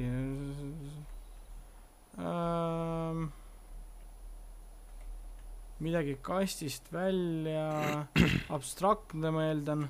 midagi 5.85 6.17
kastist 6.25 6.89
välja, 6.93 8.05
abstraktne, 8.49 9.31
ma 9.31 9.45
eeldan. 9.51 9.85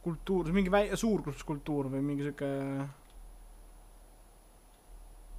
skulptuur, 0.00 0.48
mingi 0.56 0.72
väi-, 0.72 0.96
suur 0.96 1.26
skulptuur 1.36 1.90
või 1.92 2.00
mingi 2.04 2.24
sihuke 2.24 2.48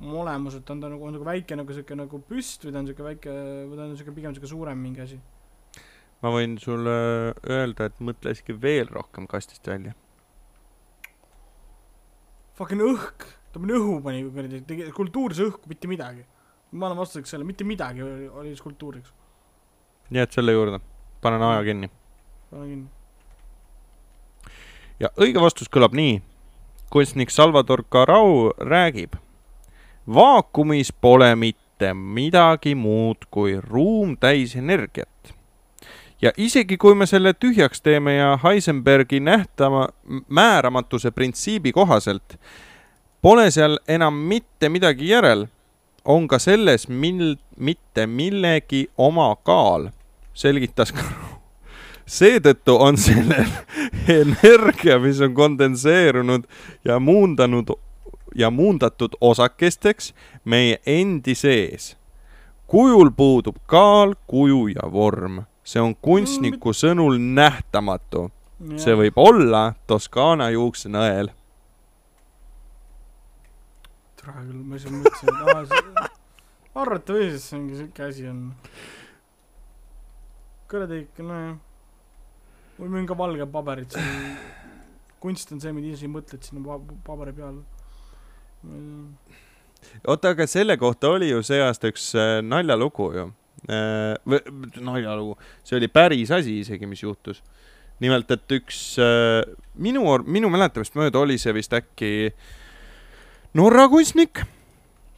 oma 0.01 0.21
olemuselt 0.23 0.69
on 0.73 0.81
ta 0.81 0.89
nagu, 0.89 1.05
on 1.05 1.15
nagu 1.15 1.25
väike 1.25 1.57
nagu 1.57 1.73
siuke 1.75 1.97
nagu 1.97 2.21
püst 2.29 2.65
või 2.65 2.73
ta 2.73 2.81
on 2.81 2.89
siuke 2.89 3.05
väike, 3.05 3.35
või 3.69 3.77
ta 3.77 3.85
on 3.85 3.97
siuke 4.00 4.13
pigem 4.15 4.35
siuke 4.38 4.50
suurem 4.50 4.81
mingi 4.81 5.03
asi. 5.03 5.19
ma 6.21 6.31
võin 6.33 6.57
sulle 6.61 6.95
öelda, 7.50 7.89
et 7.89 8.01
mõtle 8.01 8.33
isegi 8.35 8.55
veel 8.61 8.89
rohkem 8.93 9.27
kastist 9.29 9.67
välja. 9.67 9.95
Fucking 12.57 12.83
õhk, 12.85 13.25
ta 13.53 13.61
pani 13.61 13.77
õhu 13.77 13.97
pani 14.05 14.25
kuradi, 14.27 14.61
tegi 14.67 14.89
skulptuuris 14.91 15.41
õhku 15.47 15.69
mitte 15.71 15.89
midagi. 15.89 16.25
ma 16.71 16.88
olen 16.88 17.01
vastuseks 17.01 17.33
selle, 17.33 17.43
mitte 17.43 17.65
midagi 17.67 18.01
oli 18.01 18.53
skulptuuriks. 18.55 19.13
Jääd 20.12 20.32
selle 20.32 20.51
juurde, 20.51 20.80
panen 21.22 21.41
aja 21.41 21.63
kinni. 21.63 21.89
pane 22.51 22.65
kinni. 22.68 22.88
ja 25.00 25.10
õige 25.18 25.41
vastus 25.41 25.70
kõlab 25.70 25.96
nii. 25.96 26.22
kunstnik 26.89 27.30
Salvador 27.30 27.84
Carau 27.84 28.51
räägib. 28.58 29.15
vaakumis 30.08 30.94
pole 30.94 31.36
mitte 31.36 31.94
midagi 31.94 32.75
muud 32.75 33.27
kui 33.32 33.60
ruum 33.62 34.18
täis 34.18 34.56
energiat. 34.56 35.34
ja 36.22 36.32
isegi 36.38 36.77
kui 36.77 36.96
me 36.96 37.06
selle 37.06 37.34
tühjaks 37.34 37.82
teeme 37.82 38.15
ja 38.15 38.39
Heisenbergi 38.44 39.20
nähtama, 39.20 39.88
määramatuse 40.27 41.12
printsiibi 41.12 41.72
kohaselt 41.72 42.38
pole 43.22 43.51
seal 43.51 43.80
enam 43.88 44.13
mitte 44.13 44.70
midagi 44.70 45.10
järel, 45.10 45.48
on 46.06 46.27
ka 46.27 46.39
selles 46.39 46.88
mil-, 46.89 47.38
mitte 47.58 48.08
millegi 48.08 48.88
oma 48.98 49.36
kaal, 49.44 49.89
selgitas 50.33 50.93
Carau. 50.93 51.39
seetõttu 52.05 52.75
on 52.79 52.97
sellel 52.97 53.51
energia, 54.07 55.00
mis 55.00 55.21
on 55.21 55.33
kondenseerunud 55.33 56.47
ja 56.85 57.00
muundanud 57.00 57.71
ja 58.35 58.50
muundatud 58.50 59.15
osakesteks 59.21 60.13
meie 60.45 60.79
endi 60.85 61.35
sees. 61.35 61.97
kujul 62.67 63.11
puudub 63.11 63.55
kaal, 63.65 64.15
kuju 64.27 64.67
ja 64.67 64.91
vorm. 64.91 65.43
see 65.63 65.81
on 65.81 65.95
kunstniku 65.95 66.73
sõnul 66.73 67.19
nähtamatu. 67.19 68.31
see 68.77 68.95
võib 68.95 69.13
olla 69.15 69.73
Toskaana 69.88 70.50
juuksenõel. 70.50 71.29
tore 74.15 74.33
küll, 74.47 74.63
ma 74.63 74.75
ise 74.75 74.89
mõtlesin, 74.89 75.29
et 75.29 75.97
aa, 75.97 76.09
arvata 76.75 77.13
või 77.13 77.29
siis 77.31 77.53
mingi 77.53 77.77
siuke 77.77 78.03
asi 78.03 78.27
on. 78.27 78.53
Kuradi 80.71 81.03
ikka, 81.05 81.25
nojah. 81.27 81.57
või 82.79 82.89
mingi 82.95 83.17
valge 83.17 83.47
paberit 83.51 83.93
seal. 83.95 84.37
kunst 85.21 85.51
on 85.53 85.61
see, 85.61 85.73
mida 85.75 85.91
ise 85.93 86.09
mõtled 86.09 86.47
sinna 86.47 86.63
pa- 86.65 86.97
paberi 87.05 87.35
peale. 87.37 87.61
oota, 90.07 90.33
aga 90.33 90.47
selle 90.47 90.77
kohta 90.81 91.13
oli 91.17 91.29
ju 91.29 91.43
see 91.45 91.61
aasta 91.61 91.91
üks 91.91 92.11
äh, 92.15 92.39
naljalugu 92.45 93.11
ju. 93.17 93.27
või 94.25 94.39
naljalugu, 94.81 95.37
see 95.63 95.77
oli 95.77 95.91
päris 95.91 96.31
asi 96.33 96.59
isegi, 96.63 96.87
mis 96.89 97.03
juhtus. 97.03 97.43
nimelt, 98.01 98.31
et 98.31 98.57
üks 98.57 98.97
äh, 98.97 99.43
minu, 99.75 100.07
minu 100.25 100.49
mäletamist 100.49 100.95
mööda 100.97 101.21
oli 101.21 101.37
see 101.37 101.53
vist 101.53 101.73
äkki 101.77 102.31
Norra 103.53 103.89
kunstnik, 103.91 104.45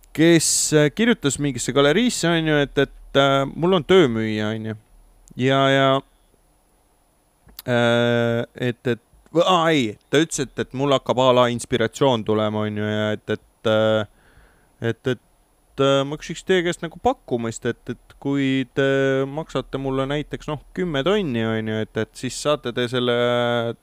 kes 0.10 0.48
äh, 0.74 0.88
kirjutas 0.89 1.36
mingisse 1.38 1.69
galeriisse, 1.75 2.25
onju, 2.31 2.55
et, 2.65 2.79
et 2.81 3.19
äh, 3.22 3.43
mul 3.45 3.77
on 3.77 3.86
töömüüja, 3.86 4.48
onju. 4.55 4.74
ja, 5.40 5.62
ja 5.70 5.90
äh, 7.68 8.44
et, 8.70 8.88
et, 8.88 9.03
aa 9.44 9.70
ei, 9.72 9.94
ta 10.10 10.22
ütles, 10.24 10.44
et, 10.46 10.55
et 10.60 10.74
mul 10.77 10.94
hakkab 10.96 11.22
a 11.24 11.29
la 11.40 11.48
inspiratsioon 11.53 12.25
tulema, 12.27 12.66
onju, 12.68 12.90
ja 12.90 13.14
et, 13.18 13.38
et 13.38 13.72
äh, 13.72 14.10
et, 14.84 15.07
et 15.07 15.84
äh, 15.84 16.01
ma 16.07 16.20
küsiks 16.20 16.44
teie 16.48 16.64
käest 16.66 16.84
nagu 16.84 17.00
pakkumist, 17.03 17.66
et, 17.70 17.81
et 17.90 18.16
kui 18.24 18.66
te 18.77 18.88
maksate 19.29 19.79
mulle 19.81 20.05
näiteks 20.10 20.50
noh, 20.51 20.62
kümme 20.77 21.03
tonni 21.07 21.46
onju, 21.48 21.79
et, 21.86 22.03
et 22.03 22.14
siis 22.18 22.38
saate 22.46 22.74
te 22.75 22.88
selle 22.92 23.16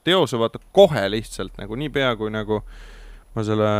teose 0.05 0.39
vaata 0.41 0.61
kohe 0.75 1.07
lihtsalt 1.11 1.57
nagu 1.61 1.77
niipea 1.79 2.13
kui 2.19 2.33
nagu 2.33 2.61
ma 3.35 3.43
selle 3.47 3.73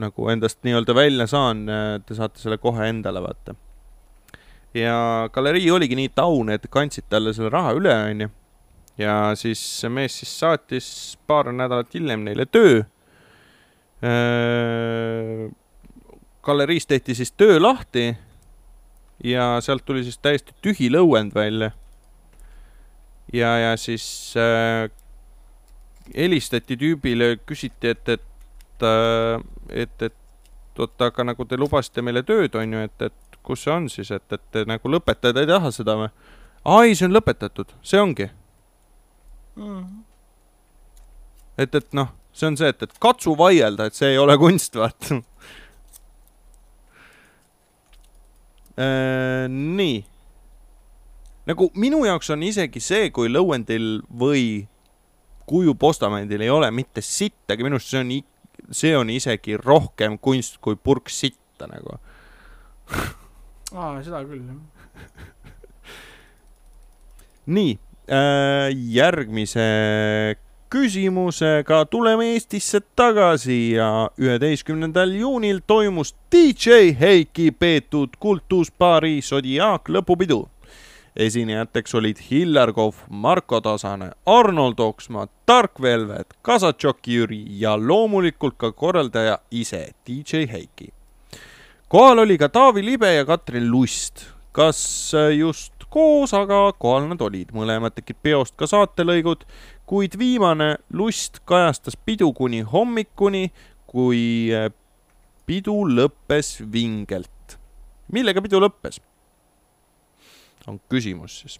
nagu 0.00 0.30
endast 0.32 0.60
nii-öelda 0.66 0.94
välja 0.94 1.26
saan, 1.30 1.64
te 2.06 2.16
saate 2.16 2.40
selle 2.42 2.58
kohe 2.62 2.86
endale 2.90 3.22
vaata. 3.22 3.54
Ja 4.74 5.28
galerii 5.32 5.70
oligi 5.70 5.96
nii 5.98 6.12
taune, 6.14 6.54
et 6.54 6.66
kandsid 6.70 7.08
talle 7.10 7.34
selle 7.34 7.50
raha 7.50 7.74
üle 7.78 7.94
onju. 8.10 8.28
ja 8.98 9.32
siis 9.34 9.60
see 9.80 9.90
mees 9.90 10.18
siis 10.20 10.32
saatis 10.38 10.88
paar 11.26 11.52
nädalat 11.52 11.94
hiljem 11.94 12.24
neile 12.26 12.46
töö 12.46 12.82
galeriis 16.42 16.86
tehti 16.86 17.14
siis 17.14 17.32
töö 17.32 17.58
lahti 17.62 18.14
ja 19.24 19.60
sealt 19.60 19.84
tuli 19.84 20.04
siis 20.04 20.18
täiesti 20.18 20.54
tühi 20.62 20.88
lõuend 20.92 21.34
välja. 21.34 21.70
ja, 23.32 23.58
ja 23.58 23.76
siis 23.76 24.34
äh, 24.36 24.90
helistati 26.16 26.76
tüübile, 26.76 27.36
küsiti, 27.46 27.88
et, 27.88 28.08
et 28.08 28.26
et, 29.68 30.02
et 30.02 30.78
oota, 30.80 31.10
aga 31.10 31.24
nagu 31.24 31.44
te 31.44 31.58
lubasite 31.60 32.00
meile 32.02 32.22
tööd, 32.24 32.54
on 32.56 32.72
ju, 32.72 32.84
et, 32.88 33.02
et 33.10 33.29
kus 33.46 33.64
see 33.64 33.72
on 33.72 33.88
siis, 33.92 34.10
et, 34.14 34.32
et 34.32 34.60
nagu 34.68 34.92
lõpetada 34.92 35.42
ei 35.42 35.48
taha 35.48 35.72
seda 35.74 35.96
või? 36.00 36.10
aa 36.64 36.84
ei, 36.84 36.94
see 36.94 37.08
on 37.08 37.16
lõpetatud, 37.16 37.72
see 37.82 38.00
ongi. 38.00 38.28
et, 41.58 41.74
et 41.74 41.92
noh, 41.96 42.12
see 42.32 42.50
on 42.50 42.58
see, 42.60 42.70
et, 42.72 42.82
et 42.82 43.02
katsu 43.02 43.34
vaielda, 43.38 43.88
et 43.88 43.96
see 43.96 44.12
ei 44.14 44.20
ole 44.20 44.36
kunst, 44.40 44.76
vaata. 44.76 45.20
nii. 49.50 49.96
nagu 51.50 51.70
minu 51.74 52.04
jaoks 52.06 52.30
on 52.32 52.44
isegi 52.46 52.80
see, 52.80 53.10
kui 53.12 53.28
lõuendil 53.28 54.00
või 54.08 54.44
kujupostamendil 55.50 56.44
ei 56.46 56.50
ole 56.52 56.70
mitte 56.70 57.02
sittagi, 57.02 57.64
minu 57.66 57.80
arust 57.80 57.90
see 57.90 58.00
on, 58.00 58.12
see 58.70 58.92
on 58.96 59.10
isegi 59.10 59.56
rohkem 59.58 60.16
kunst 60.22 60.60
kui 60.62 60.78
purk 60.78 61.10
sitta 61.12 61.68
nagu. 61.70 61.98
aa, 63.74 64.02
seda 64.02 64.24
küll, 64.26 64.42
jah. 64.46 64.58
nii 67.46 67.78
äh,, 68.10 68.68
järgmise 68.94 69.66
küsimusega 70.70 71.84
tuleme 71.90 72.26
Eestisse 72.32 72.80
tagasi 72.96 73.72
ja 73.72 74.10
üheteistkümnendal 74.18 75.10
juunil 75.18 75.58
toimus 75.66 76.14
DJ 76.32 76.94
Heiki 77.00 77.50
peetud 77.50 78.14
kultusbaari 78.20 79.20
Zodiac 79.22 79.90
lõpupidu. 79.90 80.46
esinejateks 81.16 81.94
olid 81.94 82.20
Hillar 82.30 82.72
Kohv, 82.72 82.94
Marko 83.08 83.60
Tasane, 83.60 84.10
Arnold 84.26 84.78
Oksmaa, 84.78 85.26
Dark 85.48 85.82
Velvet, 85.82 86.38
Kasatšoki 86.42 87.14
Jüri 87.14 87.42
ja 87.60 87.74
loomulikult 87.76 88.54
ka 88.56 88.72
korraldaja 88.72 89.38
ise, 89.50 89.90
DJ 90.06 90.46
Heiki. 90.46 90.92
Kohal 91.90 92.18
oli 92.18 92.38
ka 92.38 92.48
Taavi 92.48 92.84
Libe 92.86 93.14
ja 93.14 93.24
Katrin 93.26 93.70
Lust, 93.70 94.22
kas 94.52 95.12
just 95.36 95.72
koos, 95.90 96.30
aga 96.34 96.68
kohal 96.78 97.08
nad 97.10 97.22
olid, 97.26 97.50
mõlemad 97.54 97.96
tegid 97.96 98.20
peost 98.22 98.54
ka 98.58 98.68
saatelõigud, 98.70 99.42
kuid 99.90 100.14
viimane 100.18 100.76
Lust 100.94 101.42
kajastas 101.50 101.98
pidu 101.98 102.30
kuni 102.36 102.62
hommikuni, 102.62 103.48
kui 103.90 104.22
pidu 105.50 105.80
lõppes 105.90 106.60
vingelt. 106.72 107.58
millega 108.12 108.42
pidu 108.42 108.62
lõppes? 108.62 109.00
on 110.70 110.78
küsimus 110.92 111.40
siis. 111.42 111.58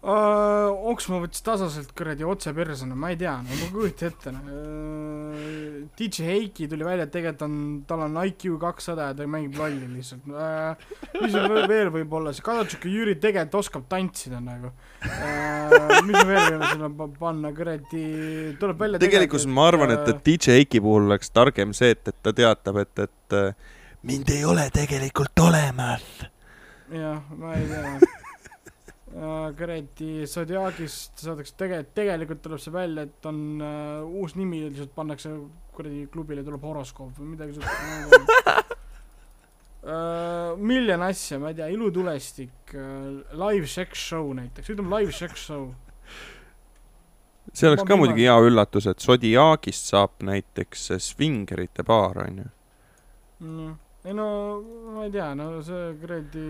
Uh, 0.00 0.70
Oksmaa 0.88 1.18
võttis 1.20 1.42
tasaselt 1.44 1.90
kuradi 1.92 2.24
otse 2.24 2.54
persona, 2.56 2.94
ma 2.96 3.10
ei 3.12 3.18
tea, 3.20 3.34
no 3.44 3.52
ma 3.52 3.66
ei 3.66 3.68
kujuta 3.68 4.06
ette 4.08 4.30
no.. 4.32 4.40
DJ 5.98 6.24
Heiki 6.24 6.68
tuli 6.72 6.86
välja, 6.86 7.04
et 7.04 7.12
tegelikult 7.12 7.42
on, 7.44 7.56
tal 7.84 8.06
on 8.06 8.14
IQ 8.22 8.54
kakssada 8.62 9.10
ja 9.10 9.16
ta 9.18 9.26
mängib 9.28 9.58
lolli 9.60 9.90
lihtsalt 9.98 10.24
uh,. 10.32 10.86
mis 11.20 11.36
veel- 11.36 11.66
veel 11.68 11.90
võib 11.98 12.14
olla, 12.16 12.32
see 12.32 12.46
Kadatšuk 12.46 12.86
ja 12.88 12.92
Jüri 12.94 13.18
tegelikult 13.20 13.58
oskab 13.60 13.84
tantsida 13.92 14.40
nagu 14.40 14.70
uh,. 14.72 16.00
mis 16.08 16.16
veel 16.16 16.46
võime 16.46 16.70
sinna 16.72 16.88
pa- 16.96 17.10
panna, 17.20 17.52
kuradi, 17.60 18.06
tuleb 18.62 18.80
välja. 18.80 19.02
tegelikult 19.04 19.52
ma 19.52 19.68
arvan, 19.68 19.92
et, 19.98 20.08
et 20.14 20.24
DJ 20.30 20.56
Heiki 20.62 20.80
puhul 20.80 21.10
oleks 21.10 21.28
targem 21.36 21.76
see, 21.76 21.92
et, 21.98 22.08
et 22.08 22.16
ta 22.24 22.32
teatab, 22.40 22.80
et, 22.86 23.04
et 23.04 23.36
äh, 23.36 23.76
mind 24.08 24.32
ei 24.32 24.48
ole 24.48 24.64
tegelikult 24.72 25.44
olemas. 25.44 26.08
jah, 26.88 27.20
ma 27.36 27.52
ei 27.60 27.68
tea 27.68 27.84
uh,. 27.98 28.16
Kuradi 29.10 30.26
Zodiacist 30.26 31.18
saadakse 31.24 31.56
tegelikult, 31.58 31.94
tegelikult 31.96 32.42
tuleb 32.44 32.60
see 32.62 32.74
välja, 32.74 33.06
et 33.08 33.26
on 33.26 33.40
uh, 33.58 34.20
uus 34.20 34.36
nimi, 34.38 34.62
lihtsalt 34.68 34.92
pannakse 34.94 35.32
kuradi 35.74 36.04
klubile 36.12 36.44
tuleb 36.46 36.62
horoskoop 36.62 37.18
või 37.18 37.32
midagi 37.34 37.56
siukest 37.56 37.80
uh,. 39.82 40.54
miljon 40.60 41.02
asja, 41.02 41.40
ma 41.42 41.50
ei 41.50 41.58
tea, 41.58 41.70
ilutulestik 41.74 42.74
uh,, 42.76 43.22
live 43.42 43.70
sex 43.70 44.06
show 44.12 44.30
näiteks, 44.36 44.70
ütleme 44.76 45.00
live 45.00 45.16
sex 45.16 45.46
show. 45.48 45.72
see 47.50 47.66
oleks 47.66 47.82
Ma 47.82 47.88
ka 47.88 47.98
muidugi 47.98 48.28
hea 48.28 48.36
üllatus, 48.46 48.86
et 48.92 49.02
Zodiacist 49.02 49.90
saab 49.90 50.20
näiteks 50.22 50.92
svingerite 51.02 51.82
paar, 51.88 52.22
onju. 52.28 52.46
mm.. 53.42 53.74
ei 54.06 54.14
no 54.14 54.28
ma 54.94 55.08
ei 55.08 55.12
tea, 55.18 55.32
no 55.34 55.56
see 55.66 55.90
kuradi 55.98 56.46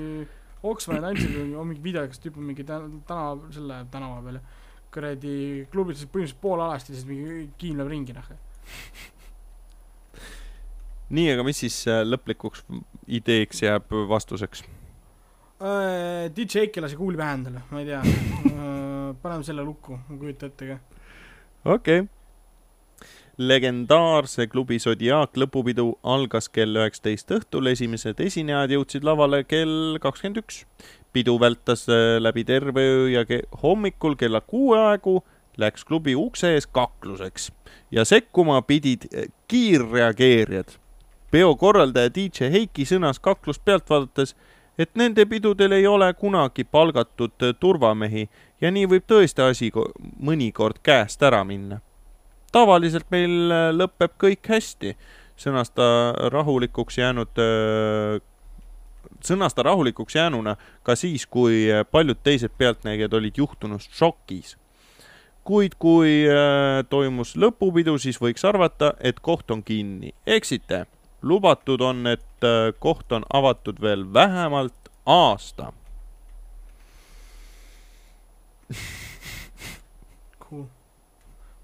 Oksmani 0.62 1.01
tantsil 1.01 1.55
on 1.57 1.68
mingi 1.70 1.83
video, 1.85 2.03
kas 2.09 2.20
tüüp 2.20 2.37
on 2.37 2.51
mingi 2.51 2.66
tän- 2.68 2.99
tänava, 3.09 3.53
selle 3.55 3.79
tänava 3.92 4.20
peal 4.27 4.40
ja 4.40 4.42
kuradi 4.90 5.35
klubis 5.70 6.03
põhimõtteliselt 6.05 6.42
pool 6.42 6.61
alast 6.64 6.90
ja 6.90 6.96
siis 6.96 7.07
mingi 7.09 7.46
kiimleb 7.61 7.88
ringi 7.88 8.16
noh. 8.16 8.29
nii, 11.16 11.31
aga 11.33 11.46
mis 11.46 11.62
siis 11.64 11.79
äh, 11.88 12.03
lõplikuks 12.05 12.64
ideeks 13.20 13.64
jääb 13.64 13.94
vastuseks? 14.11 14.64
Äh, 15.61 16.29
DJ 16.37 16.66
Eiki 16.66 16.83
lasi 16.83 16.99
kuuli 16.99 17.20
pähe 17.20 17.37
endale, 17.38 17.64
ma 17.70 17.83
ei 17.83 17.88
tea. 17.88 18.03
paneme 19.23 19.44
selle 19.46 19.64
lukku, 19.66 19.99
ma 19.99 20.16
ei 20.16 20.23
kujuta 20.25 20.51
ette 20.51 20.73
ka. 20.73 20.81
okei 21.64 22.03
okay.. 22.05 22.19
Legendaarse 23.40 24.44
klubi 24.53 24.76
Zodiac 24.83 25.38
lõpupidu 25.40 25.87
algas 26.05 26.48
kell 26.53 26.76
üheksateist 26.76 27.33
õhtul, 27.33 27.70
esimesed 27.72 28.20
esinejad 28.20 28.74
jõudsid 28.74 29.07
lavale 29.07 29.44
kell 29.48 29.96
kakskümmend 30.03 30.42
üks. 30.42 30.64
pidu 31.12 31.38
vältas 31.40 31.88
äh, 31.88 32.20
läbi 32.20 32.44
terve 32.44 32.81
öö 32.81 33.09
ja 33.11 33.24
ke- 33.24 33.46
hommikul 33.62 34.14
kella 34.14 34.40
kuue 34.40 34.79
aegu 34.79 35.22
läks 35.59 35.85
klubi 35.85 36.14
ukse 36.14 36.53
ees 36.55 36.66
kakluseks 36.66 37.50
ja 37.90 38.05
sekkuma 38.05 38.61
pidid 38.62 39.09
äh, 39.14 39.24
kiirreageerijad. 39.48 40.76
peo 41.31 41.57
korraldaja 41.57 42.11
DJ 42.14 42.50
Heiki 42.53 42.85
sõnas 42.85 43.18
kaklust 43.20 43.64
pealt 43.64 43.88
vaadates, 43.90 44.37
et 44.79 44.90
nende 44.94 45.24
pidudel 45.26 45.72
ei 45.72 45.87
ole 45.87 46.12
kunagi 46.14 46.64
palgatud 46.64 47.33
äh, 47.42 47.55
turvamehi 47.61 48.29
ja 48.61 48.70
nii 48.70 48.87
võib 48.87 49.09
tõesti 49.09 49.42
asi 49.48 49.70
ko- 49.70 49.92
mõnikord 50.20 50.83
käest 50.83 51.22
ära 51.22 51.40
minna. 51.44 51.81
Tavaliselt 52.53 53.07
meil 53.11 53.53
äh, 53.53 53.69
lõpeb 53.77 54.17
kõik 54.21 54.51
hästi, 54.51 54.97
sõnas 55.41 55.73
ta 55.73 56.13
rahulikuks 56.33 56.99
jäänud, 56.99 57.39
sõnas 59.25 59.55
ta 59.55 59.63
rahulikuks 59.63 60.15
jäänuna 60.15 60.57
ka 60.83 60.97
siis, 60.97 61.27
kui 61.27 61.73
äh, 61.73 61.85
paljud 61.91 62.19
teised 62.23 62.51
pealtnägijad 62.59 63.13
olid 63.13 63.37
juhtunust 63.37 63.93
šokis. 63.93 64.57
kuid 65.45 65.75
kui 65.79 66.29
äh, 66.29 66.85
toimus 66.89 67.37
lõpupidu, 67.37 67.99
siis 67.99 68.21
võiks 68.21 68.45
arvata, 68.45 68.95
et 69.01 69.21
koht 69.21 69.51
on 69.51 69.63
kinni. 69.63 70.15
eksite, 70.27 70.87
lubatud 71.23 71.81
on, 71.81 72.07
et 72.07 72.45
äh, 72.45 72.73
koht 72.79 73.13
on 73.13 73.25
avatud 73.33 73.81
veel 73.81 74.13
vähemalt 74.15 74.91
aasta. 75.07 75.73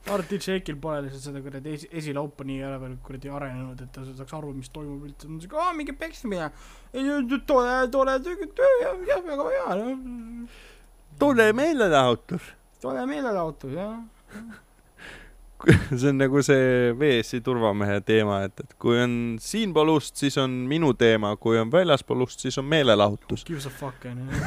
Ma 0.07 0.19
DJ 0.23 0.59
Eikil 0.61 0.77
pole 0.81 1.01
lihtsalt 1.05 1.25
seda 1.29 1.41
kuradi 1.43 1.73
esi, 1.75 1.89
esilaupa 2.01 2.47
nii 2.47 2.61
ära 2.63 2.79
veel 2.83 2.97
kuradi 3.05 3.31
arenenud, 3.33 3.81
et 3.83 3.91
ta 3.95 4.05
saaks 4.07 4.37
aru, 4.39 4.53
mis 4.55 4.71
toimub 4.75 5.07
üldse. 5.09 5.29
on 5.29 5.41
siuke, 5.43 5.59
aa 5.59 5.73
mingi 5.77 5.95
peksmine. 5.99 6.51
tore, 7.47 7.75
tore 7.91 8.19
töö, 8.23 8.77
jah, 8.83 9.25
väga 9.27 9.49
hea, 9.55 9.81
noh. 9.81 10.61
tore 11.19 11.49
meelelahutus. 11.53 12.53
tore 12.83 13.07
meelelahutus, 13.11 13.75
jah. 13.75 13.99
see 15.99 16.09
on 16.13 16.19
nagu 16.21 16.43
see 16.45 16.93
WS-i 16.93 17.41
turvamehe 17.43 18.01
teema, 18.07 18.43
et, 18.47 18.61
et 18.63 18.75
kui 18.79 18.99
on 19.03 19.37
siinpool 19.43 19.97
ust, 19.97 20.15
siis 20.21 20.37
on 20.39 20.53
minu 20.71 20.93
teema, 20.95 21.35
kui 21.41 21.59
on 21.59 21.73
väljaspool 21.73 22.27
ust, 22.29 22.45
siis 22.45 22.59
on 22.63 22.69
meelelahutus. 22.71 23.47
Gives 23.49 23.67
a 23.67 23.73
fuck, 23.73 24.07
onju. 24.07 24.43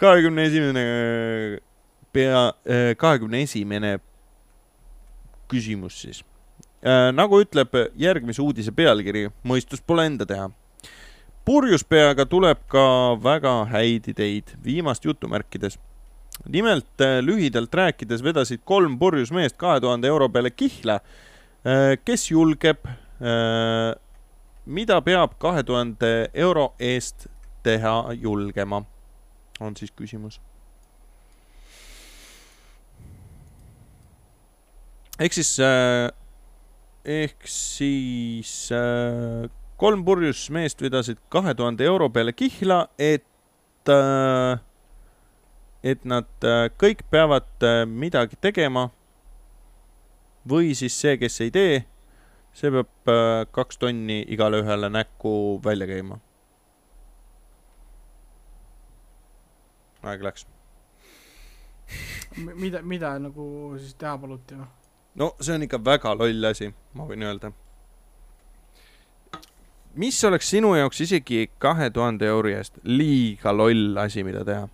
kahekümne 0.00 0.44
esimene 0.48 0.84
pea, 2.16 2.42
kahekümne 2.96 3.42
esimene 3.44 3.98
küsimus 5.50 6.00
siis. 6.02 6.22
nagu 7.16 7.40
ütleb 7.42 7.74
järgmise 7.98 8.42
uudise 8.44 8.72
pealkiri, 8.72 9.26
mõistus 9.44 9.82
pole 9.82 10.06
enda 10.06 10.26
teha. 10.28 10.50
purjuspeaga 11.44 12.26
tuleb 12.26 12.58
ka 12.68 12.86
väga 13.22 13.52
häid 13.70 14.08
ideid, 14.14 14.54
viimast 14.64 15.04
jutumärkides. 15.04 15.78
nimelt 16.48 17.00
äh, 17.00 17.20
lühidalt 17.20 17.74
rääkides 17.74 18.22
vedasid 18.22 18.60
kolm 18.64 18.98
purjus 18.98 19.32
meest 19.32 19.56
kahe 19.56 19.80
tuhande 19.80 20.08
euro 20.08 20.28
peale 20.28 20.50
kihla. 20.50 21.00
kes 22.04 22.30
julgeb, 22.30 22.84
mida 24.66 25.00
peab 25.02 25.32
kahe 25.38 25.62
tuhande 25.62 26.30
euro 26.34 26.74
eest 26.78 27.26
teha 27.62 28.12
julgema, 28.14 28.84
on 29.60 29.76
siis 29.76 29.90
küsimus 29.90 30.40
ehk 35.18 35.32
siis 35.32 35.56
äh,, 35.60 36.10
ehk 37.04 37.46
siis 37.48 38.72
äh, 38.74 39.48
kolm 39.80 40.04
purjus 40.04 40.48
meest 40.50 40.82
vedasid 40.82 41.20
kahe 41.32 41.54
tuhande 41.54 41.84
euro 41.84 42.08
peale 42.10 42.32
kihla, 42.32 42.86
et 42.98 43.24
äh,, 43.92 44.58
et 45.86 46.04
nad 46.08 46.28
äh, 46.44 46.66
kõik 46.80 47.04
peavad 47.10 47.48
äh, 47.64 47.84
midagi 47.86 48.38
tegema. 48.40 48.90
või 50.46 50.74
siis 50.78 50.94
see, 50.94 51.16
kes 51.18 51.40
ei 51.42 51.50
tee, 51.50 51.78
see 52.54 52.70
peab 52.70 53.10
äh, 53.10 53.46
kaks 53.50 53.80
tonni 53.82 54.20
igale 54.30 54.60
ühele 54.62 54.90
näkku 54.90 55.60
välja 55.64 55.86
käima. 55.90 56.20
aeg 60.06 60.22
läks. 60.22 60.46
mida, 62.36 62.82
mida 62.82 63.18
nagu 63.18 63.46
siis 63.78 63.94
teha 63.98 64.14
paluti, 64.18 64.54
noh. 64.54 64.85
No 65.16 65.32
see 65.40 65.54
on 65.54 65.62
ikka 65.66 65.80
väga 65.84 66.14
loll 66.18 66.50
asi, 66.50 66.70
ma 66.94 67.06
võin 67.08 67.22
öelda. 67.26 67.52
mis 69.96 70.24
oleks 70.28 70.50
sinu 70.52 70.74
jaoks 70.76 71.00
isegi 71.00 71.50
kahe 71.58 71.90
tuhande 71.90 72.28
euri 72.28 72.52
eest 72.58 72.78
liiga 72.84 73.52
loll 73.56 73.96
asi, 74.02 74.24
mida 74.24 74.44
teha? 74.44 74.68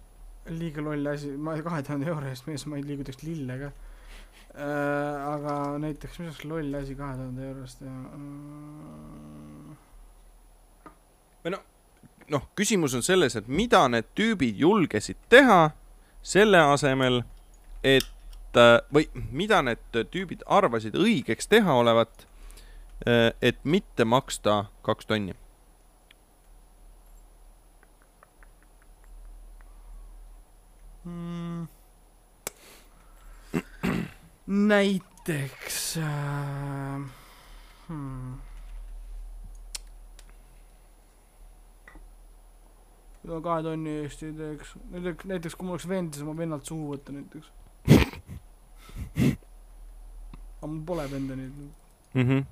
liiga 0.51 0.83
loll 0.83 1.07
asi, 1.15 1.31
ma 1.37 1.57
kahe 1.63 1.83
tuhande 1.87 2.11
euro 2.11 2.27
eest 2.29 2.47
mees, 2.51 2.67
ma 2.67 2.77
ei 2.77 2.87
liigutaks 2.87 3.23
lille 3.23 3.59
ka 3.61 3.71
äh,. 3.71 5.35
aga 5.35 5.79
näiteks, 5.83 6.19
mis 6.19 6.29
oleks 6.29 6.45
loll 6.45 6.75
asi 6.81 6.95
kahe 6.99 7.15
tuhande 7.21 7.49
euro 7.49 7.69
eest 7.69 7.79
teha 7.85 7.99
äh,? 8.19 8.73
noh, 12.33 12.49
küsimus 12.57 12.95
on 12.97 13.03
selles, 13.05 13.37
et 13.37 13.49
mida 13.49 13.85
need 13.93 14.09
tüübid 14.19 14.59
julgesid 14.61 15.19
teha 15.33 15.73
selle 16.23 16.61
asemel, 16.73 17.23
et 17.83 18.07
või 18.93 19.07
mida 19.33 19.63
need 19.65 20.03
tüübid 20.13 20.43
arvasid 20.47 20.97
õigeks 20.99 21.49
teha 21.49 21.75
olevat, 21.75 22.27
et 23.43 23.59
mitte 23.65 24.05
maksta 24.05 24.65
kaks 24.87 25.09
tonni. 25.09 25.35
mm.. 31.05 31.67
näiteks 34.47 35.97
äh, 35.99 37.01
hmm.. 37.89 38.35
kahe 43.43 43.63
tonni 43.63 43.91
eest 44.03 44.23
ei 44.23 44.33
teeks, 44.37 44.77
näiteks, 44.91 45.27
näiteks 45.31 45.57
kui 45.57 45.67
mul 45.67 45.77
oleks 45.77 45.89
vend, 45.89 46.15
siis 46.15 46.27
ma 46.27 46.37
vennalt 46.37 46.67
suhu 46.69 46.93
võtta 46.95 47.15
näiteks. 47.15 47.51
Aga 50.63 50.67
mul 50.67 50.83
pole 50.87 51.07
venda 51.11 51.35
nüüd 51.37 51.55
Mm 52.15 52.29
-hmm. 52.29 52.43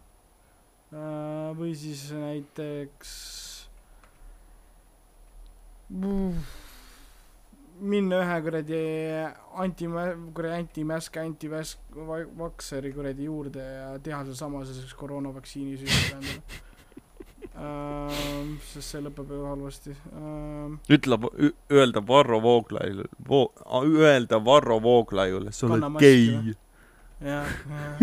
või 1.59 1.75
siis 1.77 2.13
näiteks 2.17 3.11
minna 7.81 8.21
ühe 8.25 8.39
kuradi 8.45 8.81
anti, 9.55 9.89
kuradi 10.35 10.55
antimäske, 10.55 11.21
antiväsk-, 11.21 12.01
vakseri 12.39 12.93
kuradi 12.93 13.25
juurde 13.25 13.61
ja 13.61 13.99
teha 13.99 14.25
seesama 14.25 14.65
siis 14.65 14.95
koroonavaktsiini 14.95 15.77
süsti 15.77 16.13
endale. 16.15 16.43
Sest 17.61 18.95
see 18.95 19.03
lõpeb 19.05 19.33
ju 19.35 19.43
halvasti 19.45 19.93
uh,. 19.93 20.73
ütle, 20.97 21.19
öelda 21.73 22.03
Varro 22.07 22.41
Vooglaiule, 22.45 23.05
öelda 24.01 24.41
Varro 24.45 24.79
Vooglaiule, 24.83 25.53
sa 25.53 25.69
oled 25.69 25.99
gei. 26.01 26.55
jah, 27.21 27.53
jah. 27.69 28.01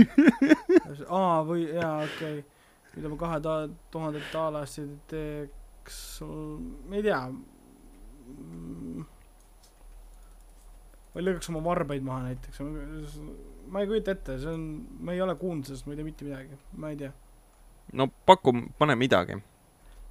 aa, 1.20 1.42
või 1.48 1.66
jaa, 1.72 2.04
okei 2.06 2.40
okay.. 2.40 2.46
mida 2.96 3.14
ma 3.14 3.20
kahe 3.24 3.42
ta-, 3.46 3.70
tuhandet 3.94 4.38
ei 4.78 4.90
teeks, 5.10 6.00
ma 6.22 7.00
ei 7.00 7.06
tea. 7.08 7.22
ma 11.14 11.24
lõikaks 11.24 11.50
oma 11.50 11.64
varbaid 11.66 12.06
maha 12.06 12.28
näiteks, 12.30 12.62
ma 13.74 13.82
ei 13.82 13.90
kujuta 13.90 14.14
ette, 14.14 14.38
see 14.44 14.54
on, 14.54 14.68
ma 15.02 15.18
ei 15.18 15.24
ole 15.26 15.34
kuulnud 15.40 15.66
sellest, 15.66 15.88
ma 15.88 15.96
ei 15.96 16.02
tea 16.02 16.12
mitte 16.12 16.28
midagi, 16.30 16.60
ma 16.78 16.94
ei 16.94 17.00
tea. 17.00 17.14
No 17.94 18.08
paku, 18.26 18.54
pane 18.78 18.96
midagi. 18.96 19.38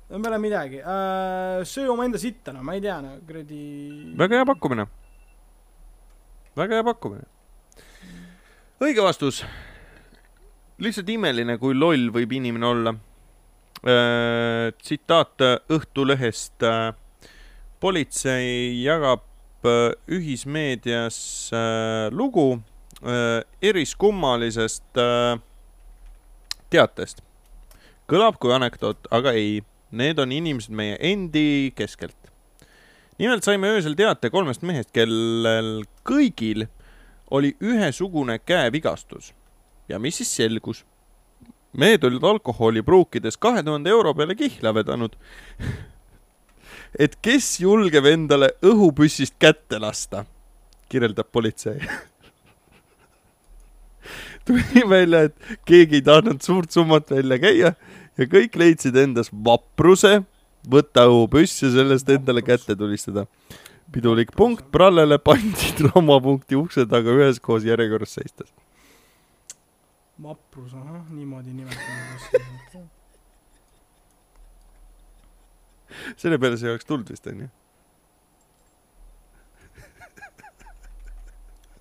no 0.08 0.16
oleme 0.16 0.38
midagi 0.38 0.80
äh,, 0.80 1.64
söö 1.64 1.90
omaenda 1.92 2.18
sitta, 2.18 2.52
no 2.52 2.62
ma 2.62 2.74
ei 2.74 2.80
tea, 2.80 3.00
no 3.02 3.16
kuradi. 3.26 3.60
väga 4.18 4.40
hea 4.40 4.46
pakkumine. 4.46 4.86
väga 6.56 6.78
hea 6.78 6.84
pakkumine. 6.84 7.26
õige 8.80 9.02
vastus. 9.02 9.44
lihtsalt 10.78 11.08
imeline, 11.08 11.58
kui 11.58 11.74
loll 11.74 12.10
võib 12.12 12.32
inimene 12.32 12.66
olla. 12.66 12.94
tsitaat 14.82 15.42
Õhtulehest. 15.70 16.64
politsei 17.80 18.82
jagab 18.82 19.22
äh, 19.66 19.92
ühismeedias 20.08 21.50
äh, 21.52 22.10
lugu 22.10 22.62
äh, 23.02 23.44
eriskummalisest 23.62 24.96
äh, 24.96 25.38
teatest. 26.70 27.22
Kõlab 28.10 28.38
kui 28.40 28.54
anekdoot, 28.54 29.08
aga 29.10 29.32
ei, 29.36 29.60
need 29.90 30.18
on 30.22 30.32
inimesed 30.32 30.74
meie 30.74 30.96
endi 31.00 31.72
keskelt. 31.76 32.16
nimelt 33.18 33.44
saime 33.44 33.68
öösel 33.72 33.94
teate 33.96 34.30
kolmest 34.30 34.62
mehest, 34.62 34.92
kellel 34.92 35.84
kõigil 36.04 36.66
oli 37.30 37.56
ühesugune 37.60 38.38
käevigastus. 38.38 39.34
ja 39.88 39.98
mis 39.98 40.16
siis 40.16 40.36
selgus? 40.36 40.84
mehed 41.72 42.04
olid 42.04 42.24
alkoholi 42.24 42.82
pruukides 42.82 43.36
kahe 43.36 43.62
tuhande 43.62 43.90
euro 43.90 44.14
peale 44.14 44.34
kihla 44.34 44.74
vedanud. 44.74 45.16
et 47.04 47.16
kes 47.22 47.60
julgeb 47.60 48.06
endale 48.06 48.50
õhupüssist 48.62 49.36
kätte 49.38 49.78
lasta, 49.78 50.24
kirjeldab 50.88 51.28
politsei. 51.32 51.80
tuli 54.46 54.82
välja, 54.88 55.26
et 55.28 55.58
keegi 55.68 56.00
ei 56.00 56.06
tahtnud 56.06 56.40
suurt 56.44 56.70
summat 56.70 57.10
välja 57.10 57.38
käia 57.42 57.74
ja 58.16 58.28
kõik 58.30 58.56
leidsid 58.58 58.96
endas 58.96 59.30
vapruse 59.32 60.22
võtta 60.70 61.06
õhupüss 61.10 61.62
ja 61.62 61.70
sellest 61.74 62.08
endale 62.10 62.42
kätte 62.42 62.76
tulistada. 62.76 63.26
pidulik 63.92 64.32
punkt 64.36 64.70
prallele 64.72 65.18
pandi 65.18 65.72
traumapunkti 65.78 66.56
ukse 66.56 66.86
taga 66.86 67.10
üheskoos 67.10 67.64
järjekorras 67.64 68.14
seistes. 68.18 68.50
vaprus, 70.22 70.74
ahah, 70.74 71.04
niimoodi 71.10 71.52
nimetame. 71.52 72.86
selle 76.16 76.38
peale 76.38 76.56
see 76.56 76.70
oleks 76.70 76.84
tulnud 76.84 77.10
vist 77.10 77.26
onju. 77.26 77.48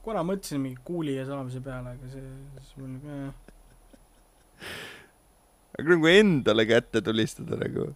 Korra 0.06 0.22
mõtlesin 0.26 0.62
mingi 0.62 0.78
kuuli 0.86 1.16
ja 1.18 1.26
salamise 1.26 1.62
peale, 1.66 1.96
aga 1.96 2.10
see, 2.12 2.26
siis 2.62 2.76
mul 2.80 2.92
nagu 2.94 3.08
jah. 3.14 3.34
aga 5.80 5.96
nagu 5.96 6.12
endale 6.12 6.66
kätte 6.70 7.02
tulistada 7.02 7.58
nagu. 7.62 7.94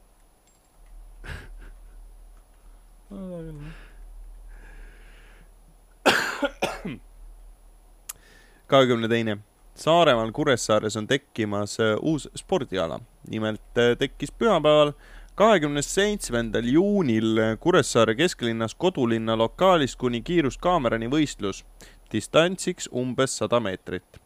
kahekümne 8.69 9.07
teine. 9.09 9.37
Saaremaal 9.79 10.31
Kuressaares 10.31 10.97
on 10.99 11.07
tekkimas 11.07 11.79
äh, 11.79 11.95
uus 12.01 12.29
spordiala. 12.37 12.99
nimelt 13.29 13.77
äh, 13.77 13.95
tekkis 13.97 14.31
pühapäeval, 14.31 14.91
kahekümne 15.35 15.81
seitsmendal 15.81 16.67
juunil 16.67 17.39
Kuressaare 17.59 18.15
kesklinnas 18.15 18.75
kodulinna 18.75 19.37
lokaalis 19.37 19.95
kuni 19.95 20.21
kiiruskaamerani 20.21 21.07
võistlus. 21.07 21.63
Distantsiks 22.11 22.89
umbes 22.91 23.37
sada 23.41 23.59
meetrit. 23.59 24.21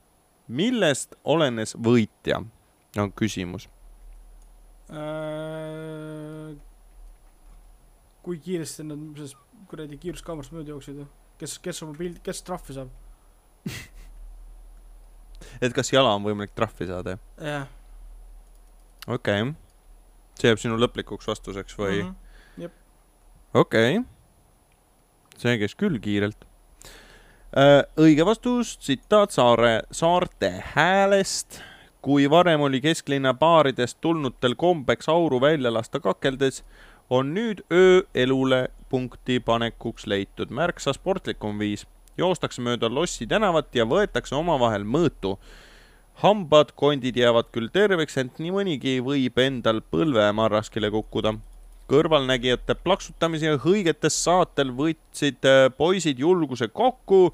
millest 0.47 1.15
olenes 1.23 1.71
võitja, 1.79 2.41
on 2.99 3.11
küsimus. 3.15 3.69
Äh, 4.91 6.51
kui 8.23 8.37
kiiresti 8.43 8.83
nad 8.83 8.99
sellest 9.15 9.39
kuradi 9.71 9.97
kiiruskaamerast 9.97 10.53
mööda 10.53 10.75
jooksid 10.75 10.99
või? 10.99 11.07
kes, 11.39 11.57
kes 11.63 11.81
oma 11.85 11.95
pilt, 11.97 12.19
kes 12.25 12.43
trahvi 12.45 12.75
saab? 12.75 12.91
et 15.63 15.75
kas 15.75 15.91
jala 15.93 16.13
on 16.17 16.25
võimalik 16.27 16.53
trahvi 16.55 16.87
saada? 16.89 17.17
jah. 17.41 17.67
okei 19.07 19.47
okay.. 19.47 19.53
see 20.39 20.51
jääb 20.51 20.61
sinu 20.61 20.79
lõplikuks 20.79 21.29
vastuseks 21.31 21.77
või? 21.79 22.03
-hmm. 22.03 22.71
okei 23.63 23.99
okay.. 23.99 25.39
see 25.39 25.57
käis 25.63 25.75
küll 25.79 25.97
kiirelt. 26.03 26.41
Õige 27.53 28.25
vastus, 28.25 28.77
tsitaat 28.77 29.31
Saare, 29.31 29.81
Saarte 29.91 30.63
Häälest. 30.73 31.61
kui 32.01 32.29
varem 32.29 32.61
oli 32.61 32.81
kesklinna 32.81 33.33
baaridest 33.33 33.97
tulnutel 34.01 34.55
kombeks 34.55 35.09
auru 35.09 35.41
välja 35.41 35.73
lasta 35.73 35.99
kakeldes, 35.99 36.63
on 37.09 37.33
nüüd 37.33 37.61
ööelule 37.71 38.67
punkti 38.89 39.39
panekuks 39.39 40.07
leitud 40.07 40.49
märksa 40.49 40.93
sportlikum 40.93 41.59
viis. 41.59 41.85
joostakse 42.17 42.61
mööda 42.61 42.89
Lossi 42.89 43.27
tänavat 43.27 43.75
ja 43.75 43.85
võetakse 43.85 44.35
omavahel 44.35 44.83
mõõtu. 44.83 45.37
hambad, 46.13 46.71
kondid 46.75 47.15
jäävad 47.15 47.45
küll 47.51 47.69
terveks, 47.69 48.17
ent 48.17 48.39
nii 48.39 48.51
mõnigi 48.51 49.01
võib 49.01 49.37
endal 49.37 49.81
põlvemarraskile 49.91 50.91
kukkuda 50.91 51.33
kõrvalnägijate 51.93 52.75
plaksutamise 52.81 53.51
ja 53.51 53.59
hõigetes 53.61 54.17
saatel 54.25 54.73
võtsid 54.77 55.45
äh, 55.45 55.67
poisid 55.77 56.21
julguse 56.21 56.67
kokku 56.67 57.27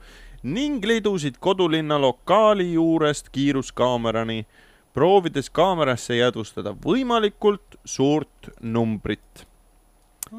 ning 0.43 0.85
lidusid 0.85 1.39
kodulinna 1.39 1.99
lokaali 2.01 2.73
juurest 2.73 3.29
kiiruskaamerani, 3.35 4.45
proovides 4.93 5.49
kaamerasse 5.49 6.15
jäädvustada 6.15 6.73
võimalikult 6.85 7.79
suurt 7.85 8.51
numbrit. 8.61 9.45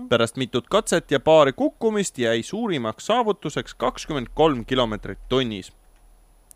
pärast 0.08 0.36
mitut 0.36 0.68
katset 0.68 1.10
ja 1.10 1.20
paari 1.20 1.52
kukkumist 1.52 2.18
jäi 2.18 2.42
suurimaks 2.42 3.06
saavutuseks 3.06 3.74
kakskümmend 3.74 4.26
kolm 4.34 4.64
kilomeetrit 4.64 5.18
tunnis. 5.28 5.72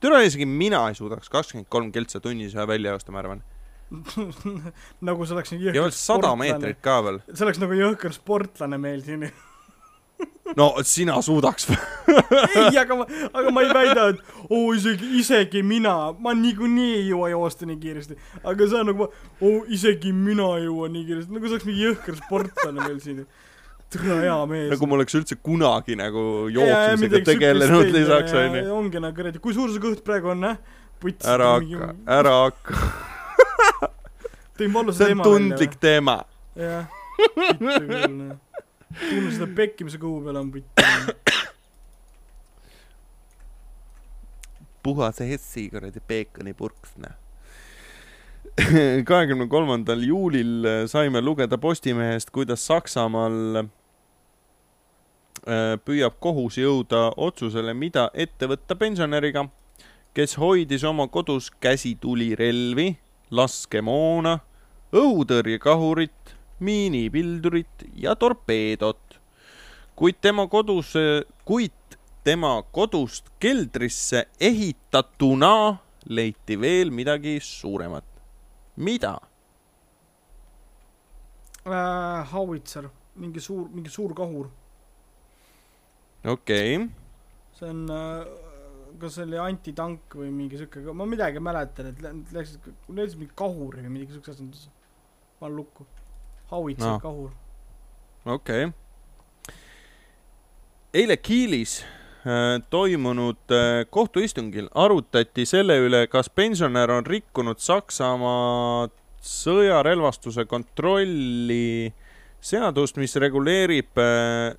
türa 0.00 0.20
isegi 0.20 0.46
mina 0.46 0.88
ei 0.88 0.94
suudaks 0.94 1.30
kakskümmend 1.30 1.66
kolm 1.68 1.92
keltsa 1.92 2.20
tunnis 2.20 2.54
ühe 2.54 2.66
välja 2.66 2.90
joosta, 2.90 3.12
ma 3.12 3.18
arvan. 3.18 3.42
nagu 5.08 5.26
see 5.26 5.36
oleks 5.36 5.54
nagu 5.54 5.70
ja 5.70 5.82
veel 5.82 5.96
sada 5.96 6.34
meetrit. 6.38 6.80
ka 6.84 7.00
veel. 7.06 7.20
see 7.32 7.46
oleks 7.46 7.60
nagu 7.62 7.76
jõhker 7.78 8.14
sportlane 8.16 8.80
meil 8.80 9.02
siin. 9.06 9.28
no 10.58 10.74
sina 10.82 11.22
suudaks 11.22 11.68
ei, 12.56 12.76
aga 12.78 12.96
ma, 12.98 13.06
aga 13.32 13.52
ma 13.54 13.62
ei 13.64 13.70
väida, 13.74 14.08
et 14.12 14.50
oo 14.50 14.74
isegi, 14.76 15.08
isegi 15.20 15.62
mina, 15.66 15.94
ma 16.20 16.34
niikuinii 16.38 16.90
ei 16.98 17.06
jõua 17.08 17.30
joosta 17.32 17.68
nii 17.68 17.78
kiiresti. 17.80 18.18
aga 18.42 18.68
see 18.68 18.82
on 18.82 18.92
nagu, 18.92 19.08
oo 19.40 19.64
isegi 19.72 20.12
mina 20.12 20.50
ei 20.58 20.68
jõua 20.68 20.90
nii 20.92 21.08
kiiresti, 21.08 21.34
nagu 21.34 21.48
see 21.48 21.56
oleks 21.56 21.68
mingi 21.70 21.88
jõhker 21.88 22.20
sportlane 22.20 22.84
meil 22.84 23.00
siin. 23.04 23.24
tule 23.94 24.20
hea 24.20 24.36
mees. 24.50 24.68
nagu 24.74 24.90
ma 24.90 24.98
oleks 24.98 25.18
üldse 25.20 25.40
kunagi 25.48 25.98
nagu 25.98 26.26
jooksmisega 26.52 27.24
tegelenud 27.30 27.90
lisaks 27.96 28.38
onju. 28.44 28.64
ongi 28.76 29.02
nagu 29.02 29.16
kuradi, 29.16 29.42
kui 29.42 29.56
suur 29.56 29.72
su 29.72 29.82
kõht 29.82 30.04
praegu 30.06 30.34
on, 30.34 30.52
puts. 31.00 31.26
ära 31.28 31.54
hakka, 31.56 31.90
ära 32.20 32.38
hakka, 32.44 32.80
tõin 34.58 34.72
vallusa 34.74 35.04
see 35.04 35.16
on 35.16 35.22
tundlik 35.24 35.74
teema. 35.82 36.20
jah, 36.58 36.86
vittu 37.18 37.84
küll, 37.88 38.14
noh. 38.18 38.36
tunnen 39.00 39.32
seda 39.34 39.50
pekki, 39.56 39.86
mis 39.86 39.96
su 39.96 40.00
kõhu 40.02 40.22
peal 40.26 40.38
on, 40.40 40.52
putt. 40.54 40.68
puhas 44.84 45.20
Hessi 45.24 45.68
kuradi 45.72 46.00
peekonipurks, 46.04 46.96
noh. 47.02 47.14
kahekümne 49.10 49.48
kolmandal 49.50 50.02
juulil 50.06 50.86
saime 50.86 51.20
lugeda 51.24 51.58
Postimehest, 51.58 52.30
kuidas 52.30 52.66
Saksamaal 52.68 53.64
äh, 53.64 53.64
püüab 55.82 56.20
kohus 56.22 56.58
jõuda 56.60 57.08
otsusele, 57.16 57.74
mida 57.74 58.10
ette 58.14 58.46
võtta 58.50 58.76
pensionäriga, 58.78 59.48
kes 60.14 60.36
hoidis 60.38 60.84
oma 60.86 61.08
kodus 61.10 61.50
käsitulirelvi, 61.64 62.94
laskemoona, 63.30 64.38
õhutõrjekahurit, 64.92 66.34
miinipildurit 66.60 67.88
ja 67.94 68.14
torpeedot. 68.16 69.20
kuid 69.96 70.16
tema 70.20 70.46
kodus, 70.46 70.94
kuid 71.44 71.98
tema 72.24 72.62
kodust 72.72 73.30
keldrisse 73.38 74.26
ehitatuna 74.40 75.78
leiti 76.06 76.60
veel 76.60 76.90
midagi 76.90 77.38
suuremat. 77.40 78.04
mida? 78.76 79.18
äh,. 81.66 82.32
Howitzer, 82.32 82.88
mingi 83.16 83.40
suur, 83.40 83.68
mingi 83.68 83.90
suur 83.90 84.14
kahur. 84.14 84.50
okei 86.24 86.76
okay., 86.76 86.88
see 87.52 87.68
on 87.68 87.90
äh,, 87.90 88.53
kas 89.00 89.16
see 89.16 89.26
oli 89.26 89.40
antitank 89.42 90.14
või 90.18 90.30
mingi 90.34 90.58
siuke, 90.60 90.82
ma 90.94 91.06
midagi 91.08 91.42
mäletan, 91.42 91.90
et 91.90 92.02
lä- 92.04 92.14
läksid, 92.36 92.70
leidsid 92.88 93.20
mingi 93.20 93.34
kahuri 93.38 93.84
või 93.86 93.96
midagi 93.98 94.16
siukest 94.16 94.42
asja. 94.44 94.72
panen 95.40 95.56
lukku. 95.56 95.86
Howitzer 96.50 96.90
no., 96.90 97.00
kahur. 97.02 97.30
okei 98.24 98.66
okay.. 98.66 99.56
eile 100.94 101.16
Kiilis 101.16 101.80
äh, 101.82 102.60
toimunud 102.70 103.50
äh, 103.50 103.86
kohtuistungil 103.90 104.68
arutati 104.74 105.46
selle 105.46 105.78
üle, 105.80 106.06
kas 106.06 106.30
pensionär 106.30 106.92
on 106.94 107.06
rikkunud 107.06 107.58
Saksamaa 107.58 108.88
sõjarelvastuse 109.24 110.44
kontrolli 110.44 111.92
seadust, 112.44 113.00
mis 113.00 113.16
reguleerib 113.16 113.98
äh, 113.98 114.52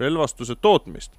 sõjarelvastuse 0.00 0.56
tootmist. 0.56 1.12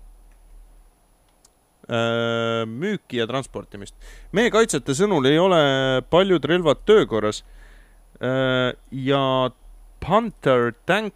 äh, 1.91 2.65
müüki 2.65 3.17
ja 3.17 3.27
transportimist. 3.27 3.95
meie 4.31 4.51
kaitsjate 4.51 4.93
sõnul 4.93 5.25
ei 5.25 5.39
ole 5.39 6.01
paljud 6.09 6.45
relvad 6.45 6.85
töökorras 6.85 7.43
äh, 8.21 8.73
ja 8.91 9.51
Panther 9.99 10.73
tank 10.85 11.13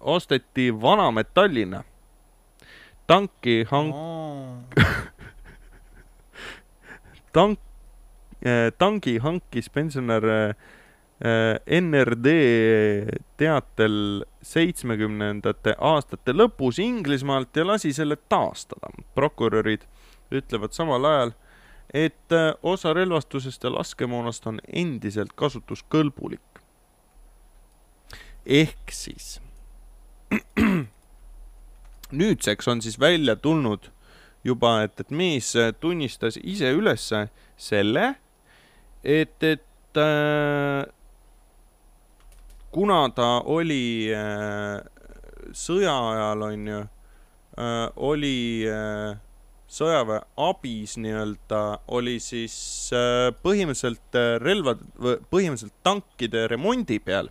osteti 0.00 0.70
vanametallina. 0.70 1.84
tanki 3.06 3.64
hank-, 3.64 4.76
tank, 7.32 7.58
tangi 8.78 9.18
hankis 9.18 9.70
pensionär 9.70 10.24
äh, 10.24 10.54
NRD 11.24 12.32
teatel 13.40 13.94
seitsmekümnendate 14.44 15.72
aastate 15.80 16.34
lõpus 16.36 16.76
Inglismaalt 16.82 17.56
ja 17.56 17.64
lasi 17.64 17.94
selle 17.96 18.18
taastada. 18.28 18.90
prokurörid 19.14 19.86
ütlevad 20.34 20.74
samal 20.76 21.04
ajal, 21.04 21.32
et 21.94 22.32
äh, 22.32 22.52
osa 22.62 22.92
relvastusest 22.94 23.64
ja 23.64 23.72
laskemoonast 23.72 24.46
on 24.46 24.60
endiselt 24.72 25.32
kasutuskõlbulik. 25.36 26.60
ehk 28.46 28.92
siis 28.92 29.40
nüüdseks 32.20 32.68
on 32.68 32.82
siis 32.82 33.00
välja 33.00 33.36
tulnud 33.36 33.88
juba, 34.44 34.82
et, 34.82 35.00
et 35.00 35.10
mees 35.10 35.54
äh, 35.56 35.72
tunnistas 35.80 36.36
ise 36.42 36.72
ülesse 36.76 37.28
selle, 37.56 38.14
et, 39.04 39.42
et 39.42 39.96
äh, 39.96 40.84
kuna 42.74 43.04
ta 43.14 43.28
oli 43.54 44.10
äh, 44.14 44.80
sõja 45.54 45.94
ajal, 46.10 46.42
on 46.48 46.66
ju 46.72 46.80
äh,, 46.82 47.86
oli 47.96 48.36
äh, 48.68 49.14
sõjaväe 49.74 50.20
abis 50.48 50.96
nii-öelda, 51.02 51.62
oli 51.94 52.18
siis 52.22 52.56
äh, 52.94 53.30
põhimõtteliselt 53.46 54.18
äh, 54.18 54.34
relvad, 54.42 54.82
põhimõtteliselt 55.30 55.78
tankide 55.86 56.48
remondi 56.50 56.98
peal. 56.98 57.30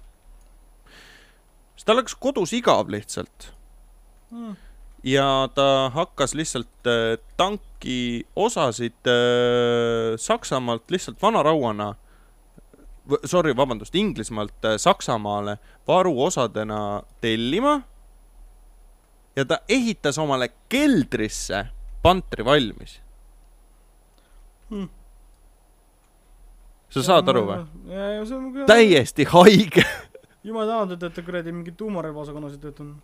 siis 1.76 1.86
tal 1.88 2.00
läks 2.00 2.16
kodus 2.16 2.56
igav 2.56 2.92
lihtsalt 2.92 3.52
Mm. 4.34 4.56
ja 5.04 5.50
ta 5.54 5.92
hakkas 5.94 6.34
lihtsalt 6.34 6.88
äh, 6.90 7.20
tanki 7.38 8.26
osasid 8.36 9.06
äh, 9.06 10.18
Saksamaalt 10.18 10.90
lihtsalt 10.90 11.22
vanarauana, 11.22 11.94
sorry, 13.26 13.56
vabandust, 13.56 13.96
Inglismaalt 13.96 14.66
äh, 14.66 14.78
Saksamaale 14.78 15.58
varuosadena 15.88 17.04
tellima. 17.22 17.82
ja 19.36 19.46
ta 19.46 19.58
ehitas 19.70 20.18
omale 20.18 20.50
keldrisse 20.70 21.68
pantri 22.02 22.46
valmis. 22.46 23.02
Hmm. 24.70 24.90
sa 26.90 27.04
saad 27.04 27.30
aru 27.30 27.42
või?? 27.46 27.64
ja, 27.90 28.10
ja 28.18 28.26
see 28.26 28.38
on 28.38 28.52
küll. 28.54 28.68
täiesti 28.70 29.26
haige. 29.30 29.86
jumal 30.48 30.70
tänatud, 30.70 31.04
et 31.04 31.16
ta 31.16 31.26
kuradi 31.26 31.52
mingi 31.52 31.74
tuumarelvaosakonnas 31.78 32.58
ei 32.58 32.62
töötanud. 32.62 32.96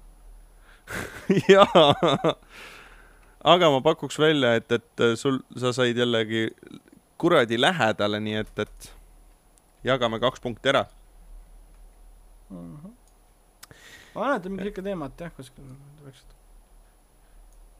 jaa, 1.53 2.35
aga 3.43 3.71
ma 3.73 3.81
pakuks 3.85 4.19
välja, 4.19 4.55
et, 4.59 4.71
et 4.71 5.05
sul, 5.19 5.41
sa 5.57 5.73
said 5.73 5.97
jällegi 5.97 6.47
kuradi 7.19 7.59
lähedale, 7.61 8.21
nii 8.23 8.39
et, 8.41 8.65
et 8.65 8.93
jagame 9.85 10.19
kaks 10.19 10.41
punkti 10.43 10.71
ära. 10.71 10.85
ma 12.49 14.25
mäletan 14.25 14.51
mingi 14.51 14.69
siuke 14.69 14.83
teemat 14.83 15.21
jah, 15.21 15.31
kuskil. 15.37 15.63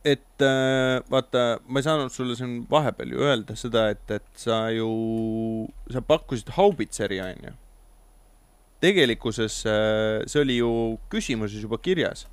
et 0.06 0.46
äh, 0.46 1.00
vaata, 1.12 1.60
ma 1.68 1.82
ei 1.82 1.88
saanud 1.88 2.14
sulle 2.14 2.38
siin 2.40 2.62
vahepeal 2.70 3.16
ju 3.16 3.26
öelda 3.26 3.56
seda, 3.60 3.90
et, 3.96 4.06
et 4.12 4.30
sa 4.38 4.68
ju, 4.72 4.90
sa 5.92 6.02
pakkusid 6.02 6.54
haubitseri, 6.56 7.20
onju. 7.26 7.56
tegelikkuses 8.80 9.64
äh, 9.68 10.28
see 10.28 10.44
oli 10.46 10.60
ju 10.62 10.74
küsimuses 11.12 11.66
juba 11.66 11.82
kirjas. 11.82 12.28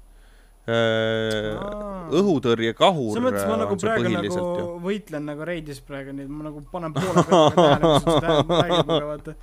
Õhutõrjekahur 0.66 3.12
selles 3.14 3.22
mõttes 3.22 3.44
ma 3.46 3.54
nagu 3.60 3.76
on 3.76 3.78
see 3.78 3.86
praegu 3.86 4.10
nagu 4.16 4.34
ju. 4.34 4.64
võitlen 4.82 5.22
nagu 5.28 5.46
reidis 5.46 5.78
praegu, 5.86 6.10
nii 6.16 6.26
et 6.26 6.32
ma 6.32 6.48
nagu 6.48 6.58
panen 6.72 6.90
poole 6.96 7.22
peale 7.28 7.52
tähele, 7.54 7.90
mis 7.92 8.06
sa 8.06 8.14
räägid 8.24 8.88
mulle, 8.90 9.06
vaata. 9.12 9.34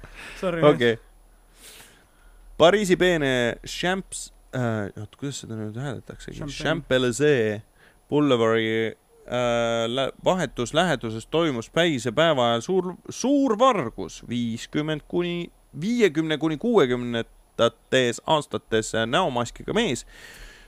Sorry. 0.41 0.59
okei 0.67 0.97
okay.. 0.97 1.11
Pariisi 2.59 2.95
peene 2.99 3.31
Champs 3.67 4.33
äh,, 4.55 4.91
oota, 4.99 5.17
kuidas 5.19 5.39
seda 5.43 5.55
nüüd 5.57 5.77
hääletaksegi? 5.79 6.43
Champs-Élysées 6.51 7.61
Boulevardi 8.11 8.91
äh, 8.91 8.95
lä- 9.87 10.11
vahetus 10.25 10.73
läheduses 10.75 11.27
toimus 11.27 11.69
päisepäeva 11.73 12.49
ajal 12.51 12.61
suur, 12.67 12.93
suur 13.09 13.55
vargus, 13.59 14.23
viiskümmend 14.29 15.01
kuni, 15.07 15.51
viiekümne 15.81 16.37
kuni 16.37 16.57
kuuekümnendates 16.57 18.21
aastates 18.27 18.93
näomaskiga 19.07 19.73
mees 19.73 20.05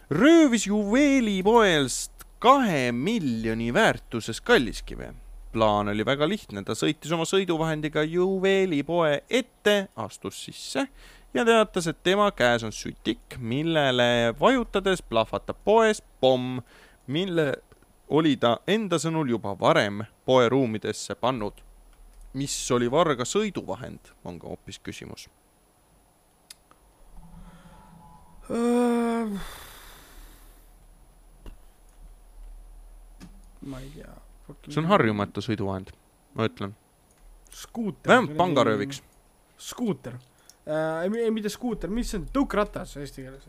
röövis 0.10 0.68
juveelipoest 0.68 2.26
kahe 2.40 2.92
miljoni 2.92 3.74
väärtuses 3.74 4.42
kalliskive 4.42 5.14
plaan 5.56 5.88
oli 5.88 6.04
väga 6.06 6.28
lihtne, 6.28 6.64
ta 6.68 6.76
sõitis 6.76 7.14
oma 7.16 7.24
sõiduvahendiga 7.24 8.04
juveelipoe 8.04 9.22
ette, 9.30 9.76
astus 9.96 10.42
sisse 10.44 10.84
ja 11.34 11.46
teatas, 11.48 11.88
et 11.88 12.02
tema 12.04 12.28
käes 12.36 12.66
on 12.68 12.74
sütik, 12.76 13.38
millele 13.40 14.34
vajutades 14.40 15.00
plahvatab 15.08 15.62
poes 15.64 16.02
pomm, 16.20 16.60
mille 17.08 17.54
oli 18.12 18.36
ta 18.36 18.58
enda 18.68 19.00
sõnul 19.00 19.32
juba 19.32 19.56
varem 19.60 20.04
poe 20.28 20.50
ruumidesse 20.52 21.16
pannud. 21.16 21.64
mis 22.36 22.72
oli 22.76 22.90
varga 22.92 23.24
sõiduvahend, 23.24 24.12
on 24.28 24.40
ka 24.40 24.50
hoopis 24.52 24.80
küsimus. 24.84 25.30
Ma 33.66 33.82
ei 33.82 33.90
tea. 33.96 34.14
see 34.70 34.82
on. 34.82 34.90
harjumatu 34.92 35.44
sõiduvahend, 35.44 35.92
ma 36.38 36.48
ütlen. 36.50 36.76
vähemalt 38.08 38.38
pangarööviks. 38.38 39.02
skuuter 39.58 40.18
äh,. 40.68 41.04
ei, 41.04 41.32
mitte 41.32 41.50
skuuter, 41.50 41.90
mis 41.90 42.12
see 42.12 42.22
on, 42.22 42.28
tõukratas 42.34 42.96
eesti 43.02 43.26
keeles. 43.26 43.48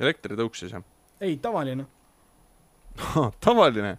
elektritõuks 0.00 0.64
siis 0.64 0.76
jah? 0.76 0.84
ei, 1.20 1.36
tavaline. 1.36 1.86
tavaline, 3.46 3.96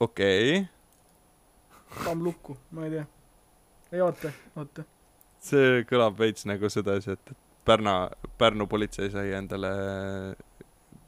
okei 0.00 0.60
okay.. 0.60 2.04
pann 2.04 2.24
lukku, 2.26 2.58
ma 2.74 2.86
ei 2.86 2.96
tea. 2.98 3.08
ei 3.92 4.04
oota, 4.04 4.32
oota. 4.56 4.86
see 5.38 5.82
kõlab 5.90 6.18
veits 6.18 6.48
nagu 6.48 6.70
sedasi, 6.72 7.14
et 7.14 7.34
et 7.34 7.44
Pärna, 7.66 8.10
Pärnu 8.38 8.66
politsei 8.66 9.10
sai 9.10 9.32
endale 9.34 9.70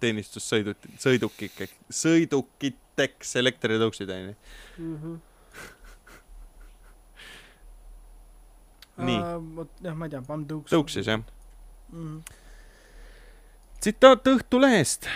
teenistussõidut-, 0.00 0.90
sõidukik, 1.02 1.64
sõidukiteks 2.02 3.36
elektritõuksid, 3.42 4.12
onju. 4.14 5.18
Nii. 8.98 9.18
vot 9.54 9.70
jah, 9.82 9.94
ma 9.94 10.08
ei 10.08 10.12
tea, 10.12 10.22
pann 10.26 10.46
tõuks. 10.48 10.72
tõuksis 10.72 11.06
jah. 11.06 11.20
mm.. 11.92 12.22
tsitaat 13.78 14.26
Õhtulehest. 14.26 15.06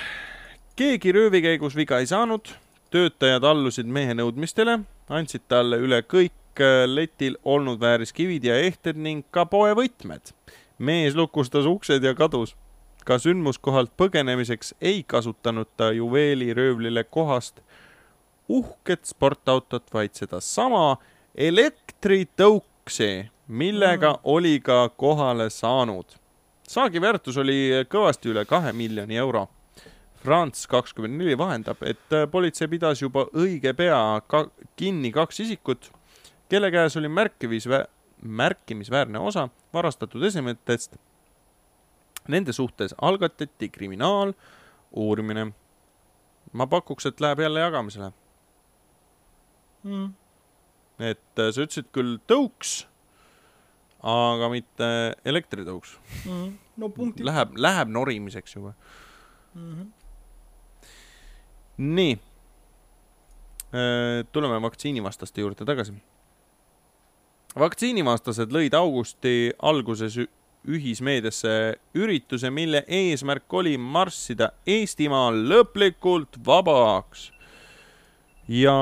keegi 0.79 1.15
röövi 1.17 1.43
käigus 1.43 1.75
viga 1.79 1.99
ei 1.99 2.07
saanud, 2.07 2.53
töötajad 2.95 3.45
allusid 3.45 3.91
mehe 3.91 4.15
nõudmistele, 4.15 4.79
andsid 5.11 5.49
talle 5.51 5.81
üle 5.83 6.03
kõik 6.07 6.63
äh, 6.63 6.85
letil 6.87 7.39
olnud 7.43 7.81
vääriskivid 7.83 8.47
ja 8.47 8.61
ehted 8.63 8.97
ning 8.97 9.27
ka 9.35 9.49
poevõtmed. 9.51 10.35
mees 10.79 11.19
lukustas 11.19 11.67
uksed 11.67 12.05
ja 12.05 12.15
kadus. 12.15 12.55
Ka 13.05 13.19
sündmuskohalt 13.19 13.93
põgenemiseks 13.97 14.75
ei 14.81 15.03
kasutanud 15.03 15.69
ta 15.77 15.93
juveeliröövlile 15.93 17.05
kohast 17.05 17.61
uhket 18.49 19.05
sportautot, 19.07 19.87
vaid 19.95 20.15
sedasama 20.15 20.97
elektritõuksi, 21.35 23.31
millega 23.49 24.13
Mm. 24.13 24.21
oli 24.25 24.61
ka 24.61 24.89
kohale 24.89 25.51
saanud 25.51 26.23
saagi 26.73 27.01
väärtus 27.03 27.37
oli 27.41 27.85
kõvasti 27.91 28.31
üle 28.33 28.45
kahe 28.49 28.73
miljoni 28.77 29.19
euro. 29.21 29.47
France 30.23 30.69
kakskümmend 30.71 31.19
neli 31.19 31.35
vahendab, 31.39 31.81
et 31.83 32.15
äh, 32.15 32.29
politsei 32.31 32.69
pidas 32.71 33.03
juba 33.03 33.27
õige 33.35 33.73
pea 33.75 33.99
ka 34.31 34.45
kinni 34.79 35.11
kaks 35.13 35.43
isikut, 35.43 35.91
kelle 36.49 36.71
käes 36.71 36.97
oli 37.01 37.11
märkimisvä-, 37.11 37.87
märkimisväärne 38.23 39.19
osa 39.19 39.49
varastatud 39.75 40.23
esemetest. 40.23 40.95
Nende 42.29 42.53
suhtes 42.53 42.95
algatati 43.01 43.69
kriminaaluurimine. 43.69 45.53
ma 46.53 46.67
pakuks, 46.67 47.07
et 47.07 47.21
läheb 47.21 47.39
jälle 47.41 47.61
jagamisele, 47.61 48.13
Mm. 49.85 50.15
et 50.99 51.39
äh, 51.39 51.51
sa 51.51 51.63
ütlesid 51.65 51.89
küll 51.93 52.19
tõuks, 52.29 52.85
aga 54.03 54.49
mitte 54.51 55.17
elektritõuks. 55.25 55.97
Mm. 56.27 56.59
no 56.77 56.89
punktid. 56.89 57.25
Läheb, 57.27 57.57
läheb 57.57 57.89
norimiseks 57.89 58.55
juba. 58.55 58.75
Mm 59.55 59.73
-hmm. 59.75 59.87
nii, 61.79 62.19
tuleme 64.33 64.63
vaktsiinivastaste 64.63 65.41
juurde 65.41 65.65
tagasi. 65.65 65.95
vaktsiinivastased 67.59 68.53
lõid 68.53 68.75
augusti 68.75 69.53
alguses 69.63 70.17
ühismeediasse 70.69 71.77
ürituse, 71.95 72.51
mille 72.51 72.85
eesmärk 72.89 73.53
oli 73.53 73.77
marssida 73.79 74.53
Eestimaal 74.67 75.41
lõplikult 75.51 76.39
vabaks 76.47 77.31
ja 78.49 78.77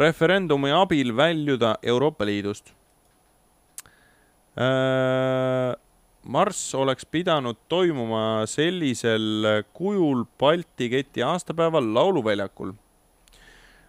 referendumi 0.00 0.72
abil 0.72 1.16
väljuda 1.16 1.76
Euroopa 1.82 2.26
Liidust 2.28 2.72
äh, 4.58 5.72
marss 6.24 6.74
oleks 6.74 7.06
pidanud 7.06 7.56
toimuma 7.68 8.46
sellisel 8.46 9.64
kujul 9.74 10.24
Balti 10.38 10.88
keti 10.90 11.22
aastapäeval 11.22 11.94
Lauluväljakul. 11.94 12.72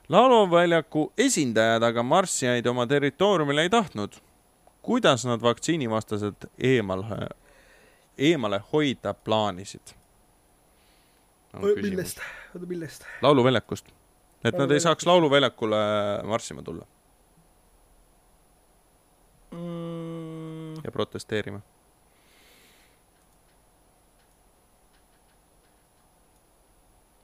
lauluväljaku 0.10 1.14
esindajad 1.18 1.84
aga 1.84 2.04
marssijaid 2.04 2.66
oma 2.66 2.86
territooriumile 2.88 3.62
ei 3.62 3.70
tahtnud. 3.70 4.14
Kuidas 4.84 5.26
nad 5.26 5.42
vaktsiinivastased 5.42 6.48
eemal, 6.60 7.04
eemale 8.18 8.62
hoida 8.74 9.14
plaanisid? 9.14 9.96
millest, 11.82 12.20
oota 12.56 12.66
millest? 12.68 13.06
lauluväljakust. 13.22 13.94
et 14.44 14.58
nad 14.58 14.72
ei 14.72 14.80
saaks 14.80 15.06
lauluväljakule 15.06 15.78
marssima 16.28 16.62
tulla 16.62 16.86
mm.. 19.52 20.74
ja 20.84 20.92
protesteerima 20.92 21.62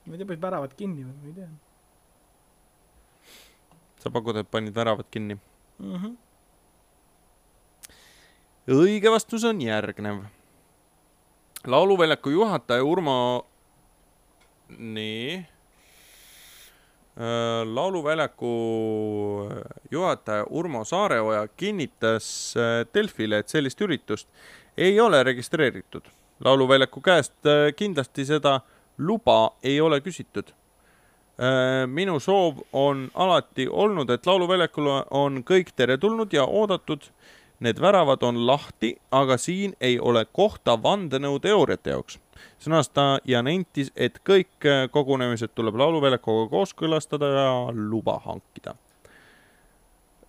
ma 0.06 0.14
ei 0.14 0.18
tea, 0.18 0.26
panid 0.26 0.42
väravad 0.42 0.74
kinni 0.78 1.04
või, 1.04 1.14
ma 1.14 1.28
ei 1.28 1.34
tea. 1.36 1.50
sa 4.00 4.10
pakud, 4.10 4.40
et 4.40 4.50
panid 4.50 4.74
väravad 4.74 5.06
kinni 5.10 5.36
mm? 5.36 5.96
-hmm. 5.96 6.16
Õige 8.68 9.10
vastus 9.10 9.44
on 9.44 9.60
järgnev. 9.60 10.24
lauluväljaku 11.66 12.30
juhataja 12.30 12.84
Urmo, 12.84 13.46
nii 14.78 15.36
äh, 15.36 15.46
lauluväljaku 17.64 18.52
juhataja 19.90 20.46
Urmo 20.50 20.84
Saareoja 20.84 21.48
kinnitas 21.48 22.54
äh, 22.56 22.86
Delfile, 22.94 23.38
et 23.38 23.48
sellist 23.48 23.80
üritust 23.80 24.28
ei 24.76 25.00
ole 25.00 25.22
registreeritud. 25.22 26.02
lauluväljaku 26.44 27.00
käest 27.00 27.46
äh, 27.46 27.74
kindlasti 27.76 28.24
seda 28.24 28.60
luba 28.98 29.52
ei 29.62 29.80
ole 29.80 30.00
küsitud. 30.00 30.52
Äh, 31.40 31.86
minu 31.86 32.18
soov 32.20 32.58
on 32.72 33.10
alati 33.14 33.64
olnud, 33.68 34.10
et 34.10 34.26
lauluväljakule 34.26 35.04
on 35.10 35.42
kõik 35.44 35.72
teretulnud 35.76 36.32
ja 36.32 36.44
oodatud. 36.44 37.06
Need 37.60 37.80
väravad 37.80 38.22
on 38.24 38.46
lahti, 38.46 38.94
aga 39.12 39.36
siin 39.36 39.74
ei 39.80 39.98
ole 40.00 40.24
kohta 40.24 40.78
vandenõuteooriate 40.82 41.90
jaoks. 41.90 42.18
sõnas 42.58 42.88
ta 42.88 43.18
ja 43.24 43.42
nentis, 43.42 43.92
et 43.96 44.20
kõik 44.24 44.64
äh, 44.64 44.86
kogunemised 44.90 45.52
tuleb 45.54 45.76
lauluväljakuga 45.76 46.48
kooskõlastada 46.50 47.26
ja 47.26 47.50
luba 47.72 48.18
hankida 48.24 48.74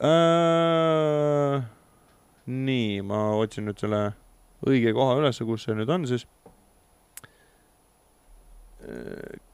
äh,. 0.04 1.64
nii, 2.46 3.02
ma 3.02 3.30
otsin 3.40 3.66
nüüd 3.70 3.80
selle 3.80 4.12
õige 4.68 4.92
koha 4.94 5.16
üles, 5.22 5.40
kus 5.40 5.64
see 5.64 5.76
nüüd 5.78 5.90
on 5.90 6.08
siis 6.08 6.28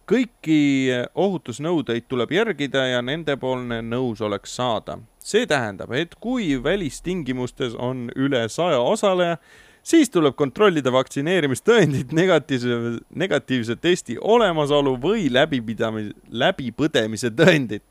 kõiki 0.08 0.88
ohutusnõudeid 1.16 2.08
tuleb 2.08 2.32
järgida 2.32 2.86
ja 2.94 3.04
nendepoolne 3.04 3.82
nõusolek 3.84 4.48
saada. 4.48 5.00
see 5.28 5.46
tähendab, 5.46 5.92
et 5.92 6.16
kui 6.16 6.64
välistingimustes 6.64 7.76
on 7.76 8.08
üle 8.16 8.48
saja 8.50 8.80
osaleja, 8.80 9.38
siis 9.84 10.10
tuleb 10.10 10.36
kontrollida 10.36 10.92
vaktsineerimistõendit, 10.92 12.14
negatiivse, 12.16 12.78
negatiivse 13.10 13.76
testi 13.76 14.18
olemasolu 14.22 14.96
või 15.02 15.28
läbipidamise, 15.34 16.16
läbipõdemise 16.32 17.34
tõendit, 17.36 17.84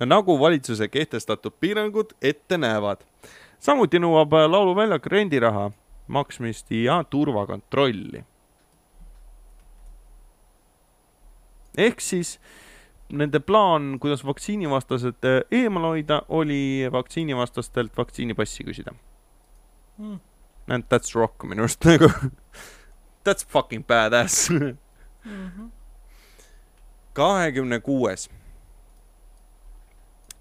nagu 0.00 0.38
valitsuse 0.40 0.88
kehtestatud 0.88 1.54
piirangud 1.60 2.16
ette 2.22 2.58
näevad. 2.58 3.06
samuti 3.58 3.98
nõuab 3.98 4.32
lauluväljak 4.50 5.06
rendiraha 5.06 5.70
maksmist 6.08 6.70
ja 6.70 7.04
turvakontrolli 7.10 8.24
ehk 11.78 12.00
siis 12.00 12.38
nende 13.12 13.40
plaan, 13.40 13.98
kuidas 14.00 14.24
vaktsiinivastased 14.26 15.24
äh, 15.28 15.40
eemal 15.50 15.82
hoida, 15.92 16.22
oli 16.28 16.88
vaktsiinivastastelt 16.92 17.96
vaktsiinipassi 17.96 18.64
küsida 18.64 18.94
mm.. 19.98 20.18
And 20.68 20.84
that's 20.88 21.14
rock 21.14 21.44
minu 21.44 21.62
arust 21.66 21.84
nagu 21.88 22.08
That's 23.24 23.46
fucking 23.48 23.84
badass 23.86 24.50
Mhm. 25.24 25.68
kahekümne 27.12 27.80
kuues. 27.80 28.28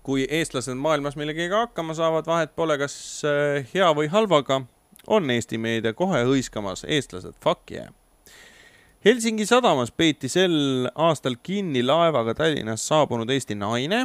kui 0.03 0.25
eestlased 0.29 0.75
maailmas 0.75 1.15
millegagi 1.15 1.53
hakkama 1.53 1.93
saavad, 1.95 2.25
vahet 2.27 2.55
pole, 2.55 2.75
kas 2.77 3.21
äh, 3.23 3.67
hea 3.73 3.87
või 3.95 4.09
halvaga, 4.11 4.61
on 5.07 5.29
Eesti 5.31 5.57
meedia 5.57 5.93
kohe 5.93 6.25
hõiskamas 6.27 6.83
eestlased, 6.87 7.35
fuck 7.43 7.71
yeah 7.71 7.87
Helsingi 9.03 9.43
sadamas 9.43 9.89
peeti 9.91 10.29
sel 10.31 10.53
aastal 10.95 11.33
kinni 11.43 11.81
laevaga 11.83 12.31
Tallinnast 12.39 12.87
saabunud 12.87 13.27
Eesti 13.35 13.57
naine, 13.59 13.97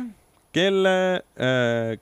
kelle 0.51 0.95
äh,, 1.39 1.93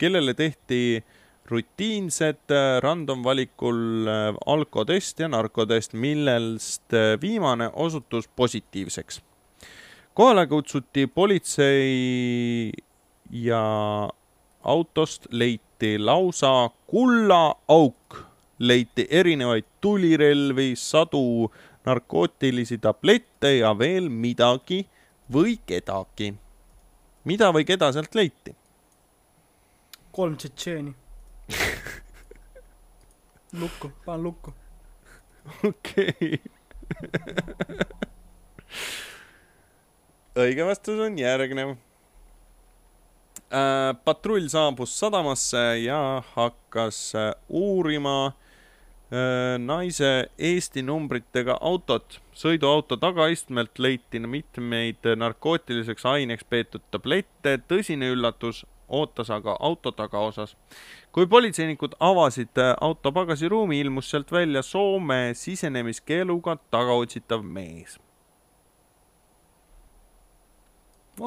kellele 0.00 0.32
tehti 0.34 1.04
rutiinset 1.50 2.48
äh, 2.48 2.80
random 2.80 3.20
valikul 3.24 4.08
äh, 4.08 4.32
alkotest 4.46 5.20
ja 5.20 5.28
narkotest, 5.28 5.92
millest 5.92 6.96
äh, 6.96 7.20
viimane 7.20 7.68
osutus 7.74 8.28
positiivseks. 8.28 9.20
kohale 10.14 10.46
kutsuti 10.46 11.06
politsei 11.06 12.72
ja 13.30 13.62
autost 14.64 15.26
leiti 15.30 15.98
lausa 15.98 16.70
kullaauk, 16.86 18.24
leiti 18.58 19.06
erinevaid 19.10 19.64
tulirelvi, 19.80 20.72
sadu 20.76 21.52
narkootilisi 21.88 22.78
tablette 22.84 23.54
ja 23.58 23.72
veel 23.78 24.08
midagi 24.12 24.84
või 25.32 25.58
kedagi. 25.66 26.34
mida 27.24 27.50
või 27.52 27.64
keda 27.68 27.92
sealt 27.92 28.14
leiti? 28.14 28.54
kolm 30.12 30.36
tšetšeeni 30.36 30.94
lukku, 33.60 33.90
panen 34.04 34.22
lukku. 34.28 34.52
okei. 35.68 36.40
õige 40.36 40.66
vastus 40.66 41.00
on 41.06 41.18
järgnev 41.18 41.76
äh,. 43.52 43.94
patrull 44.04 44.48
saabus 44.52 44.98
sadamasse 44.98 45.64
ja 45.84 46.22
hakkas 46.34 47.14
äh, 47.14 47.32
uurima 47.48 48.26
äh, 48.26 48.32
Äh, 48.32 48.47
naise 49.58 50.28
Eesti 50.38 50.82
numbritega 50.84 51.58
autot. 51.60 52.20
sõiduauto 52.36 52.96
tagaistmelt 53.00 53.78
leiti 53.78 54.20
mitmeid 54.20 55.08
narkootiliseks 55.16 56.04
aineks 56.06 56.44
peetud 56.44 56.84
tablette, 56.90 57.56
tõsine 57.68 58.12
üllatus 58.12 58.66
ootas 58.88 59.30
aga 59.30 59.56
auto 59.60 59.92
tagaosas. 59.92 60.56
kui 61.12 61.26
politseinikud 61.26 61.94
avasid 62.00 62.58
äh, 62.58 62.74
auto 62.80 63.12
pagasiruumi, 63.12 63.80
ilmus 63.80 64.10
sealt 64.10 64.32
välja 64.32 64.62
Soome 64.62 65.30
sisenemiskeeluga 65.34 66.56
tagaotsitav 66.70 67.42
mees. 67.42 67.98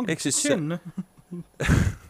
ehk 0.08 0.20
siis 0.20 0.42
see 0.44 0.58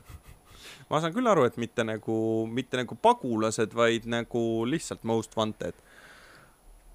ma 0.91 0.99
saan 0.99 1.13
küll 1.15 1.29
aru, 1.31 1.45
et 1.47 1.57
mitte 1.61 1.85
nagu, 1.87 2.15
mitte 2.51 2.79
nagu 2.79 2.97
pagulased, 2.99 3.71
vaid 3.77 4.07
nagu 4.11 4.43
lihtsalt 4.67 5.05
most 5.07 5.37
wanted. 5.39 5.77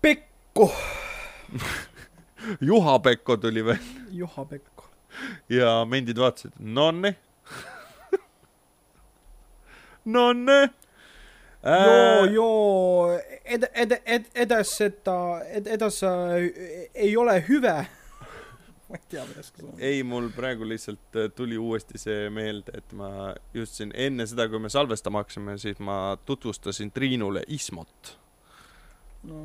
Pekko 0.04 0.68
Juha 2.68 2.98
Pekko 3.02 3.38
tuli 3.40 3.64
veel. 3.64 3.92
Juha 4.12 4.44
Pekko. 4.44 4.84
ja 5.48 5.78
mendid 5.88 6.18
vaatasid, 6.20 6.52
nonne 6.60 7.14
nonne 10.16 10.58
äh.... 11.64 11.86
joo, 11.86 12.26
joo, 12.34 13.20
ed-, 13.44 13.70
ed-, 13.72 14.00
ed-, 14.04 14.28
edas 14.34 14.74
seda, 14.76 15.16
ed-, 15.48 15.72
edas 15.78 16.02
äh, 16.04 16.50
ei 16.92 17.16
ole 17.16 17.38
hüve 17.48 17.78
ma 18.90 18.96
ei 18.96 19.02
tea, 19.10 19.24
mida 19.26 19.42
oskad 19.42 19.64
öelda. 19.64 19.82
ei, 19.82 20.02
mul 20.06 20.30
praegu 20.36 20.68
lihtsalt 20.68 21.18
äh, 21.18 21.28
tuli 21.34 21.58
uuesti 21.58 21.98
see 21.98 22.30
meelde, 22.30 22.76
et 22.78 22.96
ma 22.96 23.34
just 23.54 23.80
siin 23.80 23.92
enne 23.94 24.26
seda, 24.28 24.48
kui 24.50 24.62
me 24.62 24.70
salvestama 24.72 25.24
hakkasime, 25.24 25.58
siis 25.58 25.80
ma 25.82 26.16
tutvustasin 26.26 26.92
Triinule 26.94 27.42
Ismot 27.48 28.16
no.. 29.26 29.44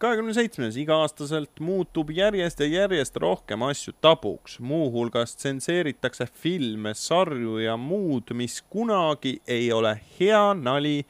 kahekümne 0.00 0.32
seitsmes, 0.36 0.78
iga-aastaselt 0.78 1.60
muutub 1.60 2.12
järjest 2.14 2.62
ja 2.62 2.68
järjest 2.70 3.16
rohkem 3.20 3.64
asju 3.66 3.96
tabuks, 4.00 4.60
muuhulgas 4.62 5.34
tsenseeritakse 5.36 6.28
filme, 6.30 6.94
sarju 6.94 7.58
ja 7.64 7.76
muud, 7.76 8.30
mis 8.38 8.60
kunagi 8.70 9.40
ei 9.48 9.72
ole 9.74 9.96
hea 10.20 10.44
nali 10.54 11.00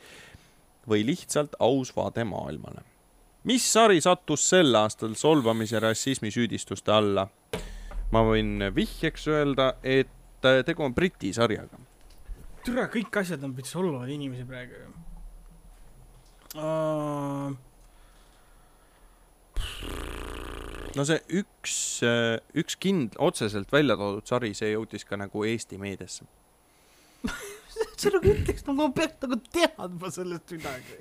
või 0.88 1.05
lihtsalt 1.12 1.59
aus 1.61 1.93
vaade 1.97 2.24
maailmale. 2.24 2.89
Mis 3.49 3.64
sari 3.72 4.01
sattus 4.05 4.49
sel 4.51 4.74
aastal 4.76 5.14
solvamise 5.16 5.80
rassismi 5.80 6.30
süüdistuste 6.32 6.93
alla? 6.93 7.28
ma 8.11 8.24
võin 8.26 8.70
vihjeks 8.74 9.28
öelda, 9.30 9.74
et 9.86 10.11
tegu 10.43 10.82
on 10.82 10.95
Briti 10.95 11.32
sarjaga. 11.32 11.78
türa, 12.64 12.88
kõik 12.93 13.20
asjad 13.22 13.45
on 13.47 13.55
veits 13.57 13.72
solvavad 13.76 14.11
inimesi 14.11 14.45
praegu 14.49 14.80
ju 14.80 14.88
uh.... 16.61 17.55
no 20.97 21.07
see 21.07 21.22
üks, 21.43 21.78
üks 22.64 22.76
kind-, 22.82 23.16
otseselt 23.18 23.72
välja 23.72 23.97
toodud 24.01 24.26
sari, 24.26 24.53
see 24.59 24.74
jõudis 24.74 25.07
ka 25.07 25.20
nagu 25.20 25.47
Eesti 25.47 25.78
meediasse 25.80 26.26
sa 28.01 28.12
nagu 28.14 28.32
ütleks, 28.32 28.64
no 28.66 28.76
ma 28.76 28.88
peaks 28.97 29.20
nagu 29.24 29.38
teadma 29.53 30.11
sellest 30.12 30.55
midagi. 30.57 31.01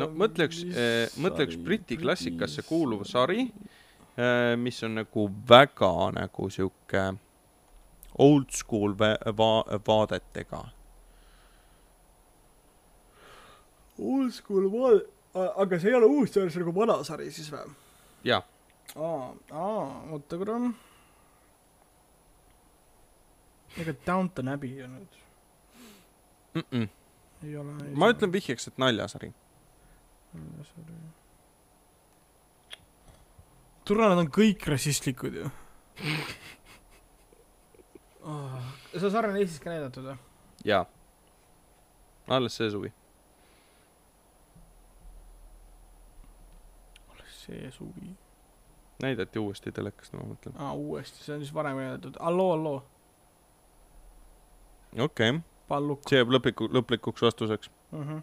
No 0.00 0.08
mõtle 0.18 0.48
üks, 0.48 0.64
mõtle 1.20 1.46
üks 1.46 1.58
Briti 1.62 1.98
klassikasse 2.00 2.64
kuuluv 2.66 3.04
sari, 3.08 3.46
mis 4.60 4.82
on 4.86 4.98
nagu 4.98 5.28
väga 5.48 5.92
nagu 6.16 6.50
sihuke 6.50 7.04
old 8.20 8.50
school 8.52 8.96
va 8.98 9.14
va 9.38 9.52
vaadetega. 9.86 10.64
Old 14.00 14.32
school 14.32 14.66
vaade, 14.72 15.04
aga 15.34 15.78
see 15.78 15.92
ei 15.92 15.98
ole 16.00 16.08
uus 16.10 16.32
sari, 16.34 16.50
see 16.50 16.60
on 16.60 16.66
nagu 16.66 16.76
vana 16.80 17.02
sari 17.06 17.30
siis 17.30 17.50
või? 17.52 17.68
jaa. 18.24 18.42
aa, 18.96 19.26
aa, 19.52 19.84
oota 20.12 20.38
korra 20.40 20.58
ega 23.78 23.94
Downton 24.06 24.48
Abbey 24.48 24.74
ju 24.80 24.88
nüüd 24.90 25.18
mm? 26.54 26.64
-mm. 26.70 26.88
Ei 27.44 27.56
ole. 27.56 27.72
ma 27.72 28.06
saa. 28.06 28.14
ütlen 28.16 28.32
vihjeks, 28.32 28.68
et 28.68 28.78
naljasari. 28.78 29.32
naljasari. 30.32 30.98
tule, 33.84 34.08
nad 34.08 34.22
on 34.22 34.30
kõik 34.30 34.66
rassistlikud 34.70 35.40
ju 35.40 35.50
oh.. 38.22 38.72
seda 38.92 39.10
sarja 39.10 39.32
on 39.32 39.40
Eestis 39.40 39.60
ka 39.62 39.72
näidatud 39.72 40.10
või? 40.10 40.16
jaa. 40.68 40.84
alles 42.28 42.56
see 42.60 42.70
suvi. 42.70 42.92
alles 47.14 47.42
see 47.46 47.70
suvi. 47.74 48.14
näidati 49.02 49.42
uuesti 49.42 49.72
telekast, 49.72 50.14
ma 50.14 50.28
mõtlen. 50.28 50.56
aa, 50.58 50.72
uuesti, 50.74 51.24
see 51.24 51.34
on 51.36 51.44
siis 51.44 51.54
varem 51.54 51.78
näidatud. 51.80 52.20
Alloo, 52.20 52.52
alloo 52.52 52.78
okei 54.98 55.30
okay.. 55.30 55.49
See 56.08 56.20
jääb 56.20 56.34
lõpliku, 56.36 56.70
lõplikuks 56.74 57.22
vastuseks 57.26 57.70
uh. 57.92 58.00
-huh. 58.00 58.22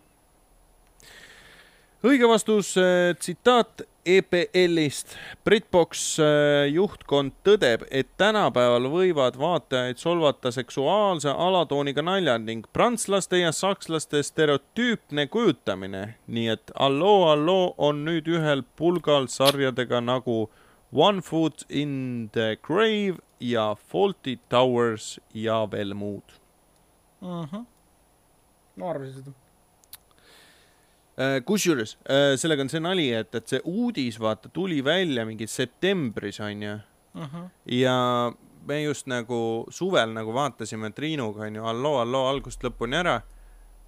õige 2.12 2.30
vastus 2.30 2.76
äh,, 2.78 3.16
tsitaat 3.20 3.88
EPL-ist. 4.08 5.18
Britbox 5.44 6.20
äh, 6.20 6.70
juhtkond 6.72 7.34
tõdeb, 7.44 7.84
et 7.92 8.08
tänapäeval 8.20 8.88
võivad 8.92 9.36
vaatajaid 9.40 10.00
solvata 10.00 10.52
seksuaalse 10.56 11.34
alatooniga 11.34 12.06
naljad 12.08 12.46
ning 12.48 12.70
prantslaste 12.74 13.42
ja 13.42 13.52
sakslaste 13.52 14.24
stereotüüpne 14.24 15.28
kujutamine. 15.28 16.16
nii 16.28 16.48
et 16.56 16.72
Alloo, 16.80 17.28
alloo 17.32 17.74
on 17.78 18.06
nüüd 18.08 18.32
ühel 18.32 18.64
pulgal 18.80 19.28
sarjadega 19.28 20.00
nagu 20.02 20.50
One 20.92 21.22
Foot 21.22 21.66
in 21.70 22.30
the 22.32 22.56
Grave 22.64 23.20
ja 23.40 23.76
Faulty 23.76 24.40
Towers 24.50 25.20
ja 25.34 25.66
veel 25.72 25.94
muud 25.94 26.40
ahah, 27.22 27.64
ma 28.78 28.90
arvasin 28.92 29.22
seda 29.22 29.34
äh, 31.18 31.40
kusjuures 31.46 31.98
äh, 32.06 32.36
sellega 32.38 32.66
on 32.66 32.70
see 32.70 32.84
nali, 32.84 33.08
et, 33.18 33.34
et 33.36 33.48
see 33.54 33.62
uudis 33.66 34.20
vaata 34.22 34.52
tuli 34.54 34.84
välja 34.86 35.26
mingi 35.26 35.48
septembris 35.48 36.40
onju 36.40 36.76
uh. 36.76 37.24
-huh. 37.24 37.48
ja 37.66 37.96
me 38.68 38.84
just 38.84 39.08
nagu 39.08 39.66
suvel 39.70 40.14
nagu 40.14 40.34
vaatasime 40.34 40.92
Triinuga 40.92 41.48
onju 41.48 41.64
Halloo, 41.64 41.98
halloo 41.98 42.28
algusest 42.28 42.64
lõpuni 42.64 43.00
ära. 43.02 43.22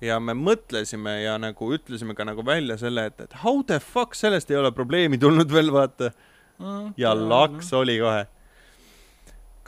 ja 0.02 0.20
me 0.20 0.34
mõtlesime 0.34 1.24
ja 1.24 1.38
nagu 1.38 1.74
ütlesime 1.76 2.16
ka 2.16 2.24
nagu 2.24 2.46
välja 2.46 2.78
selle, 2.78 3.06
et, 3.06 3.22
et 3.22 3.34
how 3.44 3.64
the 3.64 3.80
fuck 3.80 4.16
sellest 4.16 4.52
ei 4.52 4.58
ole 4.58 4.72
probleemi 4.72 5.18
tulnud 5.18 5.52
veel 5.52 5.72
vaata 5.72 6.12
uh. 6.60 6.66
-huh. 6.66 6.94
ja 6.98 7.14
laks 7.14 7.74
oli 7.74 8.00
kohe 8.00 8.28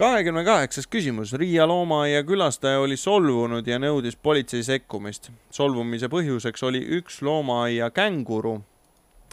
kahekümne 0.02 0.42
kaheksas 0.44 0.88
küsimus. 0.88 1.34
Riia 1.38 1.68
loomaaia 1.68 2.24
külastaja 2.26 2.80
oli 2.82 2.98
solvunud 2.98 3.68
ja 3.68 3.78
nõudis 3.80 4.16
politsei 4.18 4.64
sekkumist. 4.66 5.30
solvumise 5.54 6.08
põhjuseks 6.10 6.64
oli 6.66 6.82
üks 6.98 7.22
loomaaia 7.22 7.92
känguru. 7.94 8.64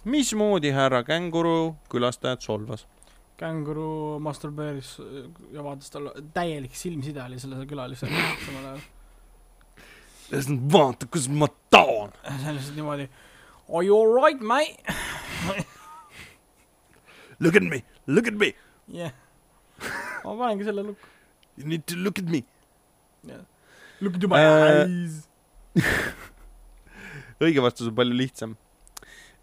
mismoodi 0.05 0.71
härra 0.71 1.03
känguru 1.05 1.77
külastajat 1.91 2.43
solvas? 2.43 2.87
känguru 3.37 4.19
masturbeeris 4.21 4.99
ja 5.53 5.65
vaatas 5.65 5.91
talle, 5.91 6.13
täielik 6.35 6.75
silmside 6.75 7.23
oli 7.23 7.39
sellel 7.39 7.67
külalisel 7.67 8.09
samal 8.47 8.65
ajal. 8.65 8.81
vaata, 10.73 11.07
kus 11.07 11.29
ma 11.29 11.49
taon. 11.71 12.13
see 12.41 12.49
on 12.49 12.55
lihtsalt 12.55 12.77
niimoodi. 12.77 13.09
Are 13.73 13.87
you 13.87 13.97
alright, 14.03 14.41
mate 14.41 14.77
Look 17.41 17.57
at 17.57 17.63
me, 17.63 17.85
look 18.07 18.29
at 18.29 18.35
me. 18.35 18.53
jah 18.89 18.99
yeah 18.99 19.28
ma 20.29 20.37
panengi 20.45 20.67
selle 20.69 20.85
lukku. 20.87 21.13
You 21.59 21.67
need 21.67 21.87
to 21.91 21.97
look 21.97 22.19
at 22.19 22.29
me 22.31 22.45
yeah.. 23.27 23.45
Look 24.01 24.15
into 24.15 24.29
my 24.31 24.39
uh, 24.39 24.87
eyes 24.87 25.25
õige 27.43 27.63
vastus 27.63 27.91
on 27.91 27.95
palju 27.99 28.17
lihtsam. 28.19 28.57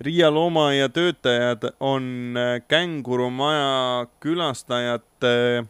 Riia 0.04 0.28
loomaaia 0.32 0.90
töötajad 0.92 1.70
on 1.80 2.36
äh, 2.36 2.58
kängurumaja 2.68 4.08
külastajate 4.24 5.32
äh, 5.62 5.70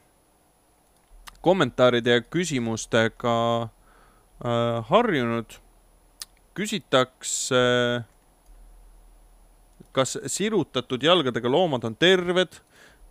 kommentaaride 1.45 2.17
ja 2.17 2.23
küsimustega 2.25 3.37
äh, 3.61 4.81
harjunud. 4.89 5.61
küsitakse 6.55 7.61
äh, 7.99 8.05
kas 9.95 10.17
sirutatud 10.31 11.03
jalgadega 11.03 11.51
loomad 11.51 11.83
on 11.87 11.95
terved 11.95 12.59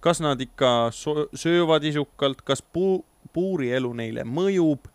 kas 0.04 0.20
nad 0.20 0.40
ikka 0.40 0.90
söövad 0.92 1.84
isukalt, 1.88 2.42
kas 2.44 2.60
puu, 2.62 2.98
puurielu 3.32 3.92
neile 3.96 4.26
mõjub. 4.28 4.90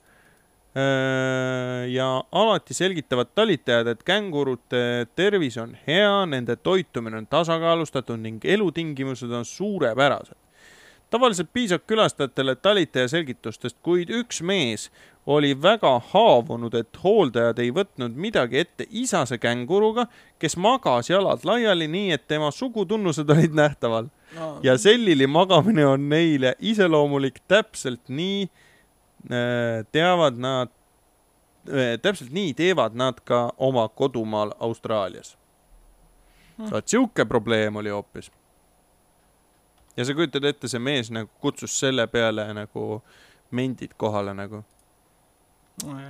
ja 1.89 2.07
alati 2.31 2.75
selgitavad 2.77 3.31
talitajad, 3.35 3.87
et 3.89 4.03
kängurute 4.05 5.07
tervis 5.17 5.57
on 5.57 5.73
hea, 5.87 6.25
nende 6.29 6.55
toitumine 6.55 7.17
on 7.17 7.25
tasakaalustatud 7.27 8.21
ning 8.21 8.45
elutingimused 8.45 9.33
on 9.33 9.45
suurepärased 9.49 10.37
tavaliselt 11.09 11.49
piisab 11.53 11.81
külastajatele 11.87 12.55
talitaja 12.55 13.07
selgitustest, 13.07 13.77
kuid 13.83 14.09
üks 14.13 14.41
mees 14.45 14.89
oli 15.29 15.53
väga 15.61 15.91
haavunud, 16.11 16.73
et 16.73 16.99
hooldajad 17.03 17.59
ei 17.61 17.71
võtnud 17.73 18.15
midagi 18.17 18.61
ette 18.63 18.87
isase 18.89 19.37
känguruga, 19.37 20.07
kes 20.41 20.57
magas 20.57 21.09
jalad 21.09 21.45
laiali, 21.45 21.87
nii 21.87 22.15
et 22.15 22.25
tema 22.27 22.51
sugutunnused 22.51 23.29
olid 23.29 23.53
nähtaval 23.57 24.09
no.. 24.35 24.49
ja 24.63 24.77
sellili 24.77 25.27
magamine 25.27 25.85
on 25.85 26.09
neile 26.09 26.55
iseloomulik, 26.59 27.41
täpselt 27.47 28.09
nii 28.09 28.47
äh, 28.47 29.85
teavad 29.91 30.41
nad, 30.41 30.73
äh, 31.69 31.93
täpselt 32.01 32.33
nii 32.33 32.55
teevad 32.57 32.97
nad 32.97 33.21
ka 33.23 33.49
oma 33.57 33.87
kodumaal 33.89 34.55
Austraalias. 34.59 35.37
Hmm. 36.57 36.71
vaat 36.71 36.87
sihuke 36.91 37.25
probleem 37.25 37.75
oli 37.79 37.89
hoopis 37.89 38.31
ja 39.99 40.05
sa 40.05 40.13
kujutad 40.15 40.45
ette, 40.47 40.69
see 40.71 40.79
mees 40.79 41.09
nagu 41.11 41.27
kutsus 41.43 41.73
selle 41.75 42.05
peale 42.07 42.45
nagu 42.55 43.01
mendid 43.51 43.97
kohale 43.99 44.33
nagu. 44.33 44.63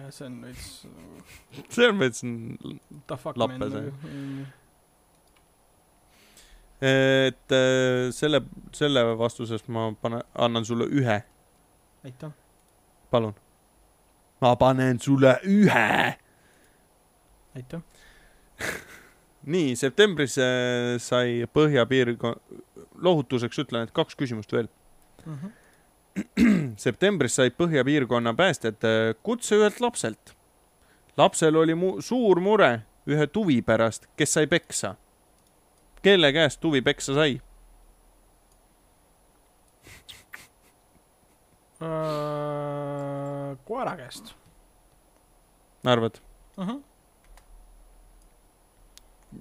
see 0.10 0.26
on 0.26 0.42
veits. 0.44 0.86
see 1.70 1.88
on 1.90 2.00
veits 2.00 2.24
lappes 3.36 3.74
jah. 3.74 3.90
Nagu, 3.90 4.46
et 6.82 7.52
äh, 7.52 8.12
selle, 8.16 8.44
selle 8.72 9.04
vastusest 9.18 9.68
ma 9.68 9.90
panen, 10.02 10.22
annan 10.36 10.66
sulle 10.66 10.86
ühe. 10.86 11.18
aitäh. 12.04 12.32
palun. 13.12 13.34
ma 14.42 14.56
panen 14.56 15.00
sulle 15.00 15.40
ühe. 15.44 16.16
aitäh 17.56 17.82
nii, 19.54 19.76
septembris 19.80 20.38
äh, 20.38 20.98
sai 21.02 21.46
põhjapiirkond, 21.54 22.62
lohutuseks 23.02 23.60
ütlen, 23.66 23.88
et 23.88 23.92
kaks 23.96 24.16
küsimust 24.20 24.54
veel 24.54 24.68
mm. 25.26 25.38
-hmm. 25.38 25.52
septembris 26.86 27.36
said 27.36 27.56
põhjapiirkonna 27.58 28.34
päästjad 28.36 28.84
äh, 28.84 29.16
kutse 29.24 29.56
ühelt 29.56 29.80
lapselt. 29.80 30.36
lapsel 31.18 31.56
oli 31.56 31.76
mu 31.76 32.02
suur 32.02 32.40
mure 32.40 32.82
ühe 33.08 33.28
tuvi 33.28 33.62
pärast, 33.62 34.08
kes 34.16 34.34
sai 34.34 34.48
peksa. 34.48 34.96
kelle 36.02 36.34
käest 36.34 36.60
tuvi 36.60 36.82
peksa 36.82 37.14
sai? 37.14 37.42
Äh, 41.82 43.58
koera 43.66 43.96
käest 43.98 44.36
arvad? 45.84 46.20
uh. 46.58 46.68
-huh. 46.68 46.84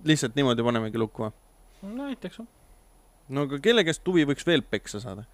lihtsalt 0.05 0.35
niimoodi 0.35 0.63
panemegi 0.63 0.99
lukku 0.99 1.23
või? 1.23 1.33
näiteks. 1.83 2.41
No 3.29 3.45
aga 3.49 3.61
kelle 3.63 3.85
käest 3.87 4.05
tuvi 4.07 4.25
võiks 4.29 4.47
veel 4.49 4.63
peksa 4.63 5.01
saada? 5.03 5.27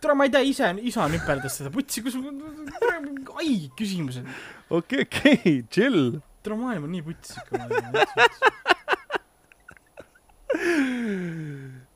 tere, 0.00 0.14
ma 0.16 0.24
ei 0.24 0.32
tea, 0.32 0.42
ise, 0.48 0.70
isa 0.88 1.06
nüperdas 1.12 1.58
seda 1.60 1.70
putsi, 1.72 2.02
kus, 2.04 2.16
ai, 3.36 3.54
küsimused. 3.76 4.24
okei, 4.72 5.04
okei, 5.06 5.64
chill. 5.72 6.20
tere, 6.44 6.56
maailm 6.56 6.88
on 6.88 6.92
nii 6.96 7.02
ikka. 7.04 7.58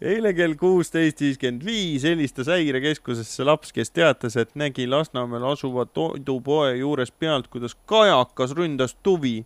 eile 0.05 0.34
kell 0.36 0.55
kuusteist 0.61 1.22
viiskümmend 1.24 1.64
viis 1.64 2.05
helistas 2.05 2.48
häirekeskusesse 2.52 3.46
laps, 3.46 3.72
kes 3.74 3.90
teatas, 3.94 4.36
et 4.40 4.52
nägi 4.59 4.86
Lasnamäel 4.90 5.46
asuva 5.48 5.86
toidupoe 5.86 6.74
juures 6.76 7.11
pealt, 7.11 7.48
kuidas 7.52 7.74
kajakas 7.88 8.52
ründas 8.59 8.96
tuvi. 9.02 9.44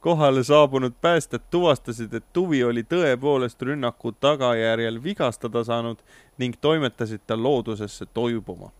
Kohale 0.00 0.44
saabunud 0.44 0.92
päästjad 1.00 1.40
tuvastasid, 1.50 2.14
et 2.14 2.24
tuvi 2.32 2.64
oli 2.64 2.82
tõepoolest 2.82 3.62
rünnaku 3.62 4.12
tagajärjel 4.12 5.02
vigastada 5.02 5.64
saanud 5.64 6.00
ning 6.38 6.56
toimetasid 6.60 7.20
ta 7.26 7.36
loodusesse 7.36 8.06
toibuma. 8.06 8.70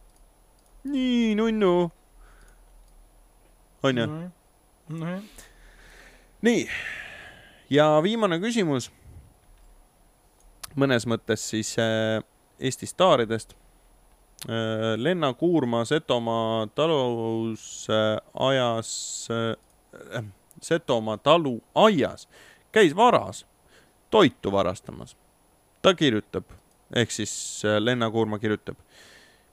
nii 0.84 1.34
nunnu. 1.34 1.90
onju? 3.82 4.06
nii, 6.42 6.68
ja 7.70 8.00
viimane 8.02 8.38
küsimus. 8.40 8.90
mõnes 10.76 11.06
mõttes 11.06 11.50
siis 11.50 11.76
äh, 11.78 12.22
Eesti 12.58 12.86
staaridest 12.86 13.52
äh,. 13.52 14.96
Lenna 14.96 15.34
Kuurma 15.34 15.84
Setomaa 15.84 16.66
talus 16.66 17.88
äh, 17.90 18.20
ajas 18.34 19.28
äh,, 19.30 20.24
Setomaa 20.62 21.16
talu 21.16 21.62
aias 21.74 22.28
käis 22.72 22.96
varas 22.96 23.46
toitu 24.10 24.52
varastamas. 24.52 25.16
ta 25.82 25.94
kirjutab, 25.94 26.44
ehk 26.94 27.10
siis 27.10 27.62
äh, 27.64 27.78
Lenna 27.78 28.10
Kuurma 28.10 28.38
kirjutab, 28.38 28.76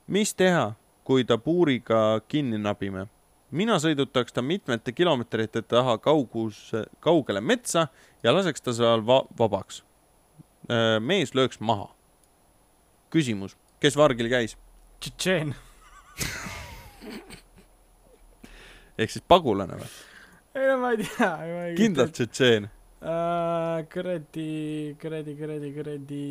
mis 0.08 0.36
teha, 0.36 0.74
kui 1.04 1.24
ta 1.24 1.38
puuriga 1.38 2.22
kinni 2.28 2.58
nabime 2.58 3.08
mina 3.54 3.78
sõidutaks 3.82 4.34
ta 4.34 4.42
mitmete 4.42 4.92
kilomeetrite 4.96 5.62
taha 5.62 5.98
kaugus, 6.02 6.72
kaugele 7.04 7.42
metsa 7.42 7.88
ja 8.24 8.34
laseks 8.34 8.62
ta 8.62 8.74
seal 8.74 9.06
va 9.06 9.24
vabaks. 9.40 9.84
mees 11.00 11.36
lööks 11.36 11.60
maha. 11.60 11.96
küsimus, 13.10 13.58
kes 13.80 13.98
vargil 13.98 14.30
käis? 14.30 14.58
Tšetšeen. 15.00 15.56
ehk 18.98 19.12
siis 19.12 19.24
pagulane 19.28 19.78
või? 19.78 19.88
Ei 20.54 20.68
no 20.70 20.78
ma 20.78 20.92
ei 20.94 21.02
tea, 21.02 21.32
kindlalt 21.78 22.14
tšetšeen. 22.14 22.68
äh,. 23.02 23.80
kuradi, 23.94 24.96
kuradi, 25.02 25.34
kuradi, 25.40 25.72
kuradi, 25.78 26.26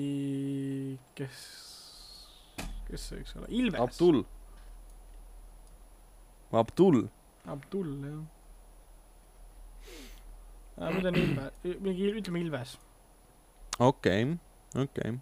kes, 1.18 1.40
kes 2.86 3.08
see 3.08 3.18
võiks 3.18 3.34
olla, 3.38 3.50
Ilves. 3.50 3.80
Abdul. 3.82 4.22
Abdul. 6.62 7.02
Abdul, 7.50 7.90
jah. 8.06 8.22
ma 10.78 10.94
ütlen 11.00 11.20
Ilve, 11.24 11.50
mingi, 11.82 12.14
ütleme 12.22 12.46
Ilves. 12.46 12.78
okei 13.78 14.22
okay,, 14.22 14.38
okei 14.86 15.10
okay.. 15.18 15.20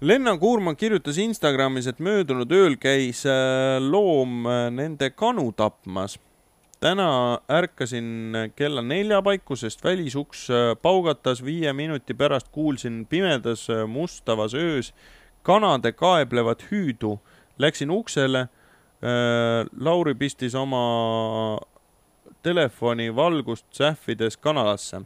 Lenna 0.00 0.36
Kuurma 0.38 0.76
kirjutas 0.78 1.16
Instagramis, 1.18 1.88
et 1.90 1.98
möödunud 1.98 2.52
ööl 2.54 2.76
käis 2.78 3.24
äh, 3.26 3.80
loom 3.82 4.44
nende 4.76 5.08
kanu 5.10 5.48
tapmas. 5.58 6.14
Täna 6.80 7.38
ärkasin 7.50 8.36
kella 8.56 8.82
nelja 8.82 9.22
paiku, 9.22 9.56
sest 9.56 9.84
välisuks 9.84 10.50
äh, 10.50 10.76
paugatas, 10.82 11.44
viie 11.44 11.72
minuti 11.72 12.14
pärast 12.14 12.48
kuulsin 12.52 13.06
pimedas 13.06 13.70
äh, 13.70 13.86
mustavas 13.86 14.54
öös 14.54 14.94
kanade 15.42 15.92
kaeblevat 15.92 16.64
hüüdu. 16.70 17.18
Läksin 17.58 17.90
uksele. 17.90 18.48
Lauri 19.80 20.14
pistis 20.14 20.54
oma 20.54 21.58
telefoni 22.42 23.14
valgust 23.14 23.66
sähvides 23.70 24.36
kanalasse 24.36 25.00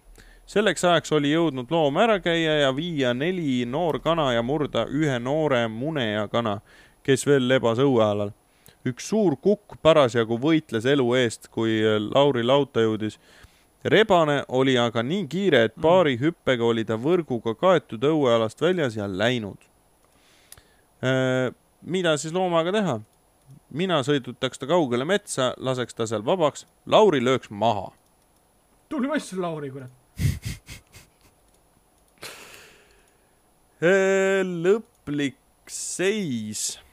selleks 0.53 0.85
ajaks 0.85 1.13
oli 1.17 1.33
jõudnud 1.33 1.71
loom 1.71 1.97
ära 2.03 2.19
käia 2.21 2.59
ja 2.63 2.71
viia 2.77 3.15
neli 3.15 3.65
noorkana 3.69 4.33
ja 4.35 4.43
murda 4.43 4.85
ühe 4.91 5.19
noore 5.19 5.67
muneja 5.69 6.27
kana, 6.29 6.59
kes 7.03 7.27
veel 7.27 7.49
lebas 7.49 7.81
õuealal. 7.83 8.33
Üks 8.89 9.09
suur 9.09 9.37
kukk 9.37 9.77
parasjagu 9.83 10.39
võitles 10.41 10.87
elu 10.89 11.07
eest, 11.21 11.49
kui 11.51 11.81
Lauri 12.15 12.43
lauta 12.43 12.81
jõudis. 12.81 13.19
rebane 13.85 14.45
oli 14.49 14.79
aga 14.79 15.03
nii 15.03 15.27
kiire, 15.29 15.65
et 15.65 15.75
paari 15.75 16.19
hüppega 16.19 16.65
oli 16.65 16.85
ta 16.85 16.97
võrguga 16.97 17.55
kaetud 17.55 18.03
õuealast 18.03 18.61
väljas 18.61 18.97
ja 18.97 19.09
läinud. 19.09 19.59
mida 21.83 22.17
siis 22.17 22.33
loomaga 22.33 22.73
teha? 22.73 23.01
mina 23.71 24.03
sõidutaks 24.03 24.59
ta 24.59 24.67
kaugele 24.67 25.05
metsa, 25.05 25.55
laseks 25.57 25.95
ta 25.95 26.07
seal 26.07 26.23
vabaks, 26.23 26.67
Lauri 26.87 27.21
lööks 27.21 27.51
maha 27.51 27.93
tubli 28.93 29.09
mass, 29.09 29.33
Lauri, 29.33 29.73
kurat. 29.73 29.91
Äh, 33.83 34.47
lõplik 34.47 35.41
seis 35.67 36.77
äh, 36.77 36.92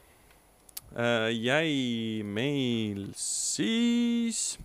jäi 1.29 2.23
meil 2.25 3.09
siis 3.15 4.57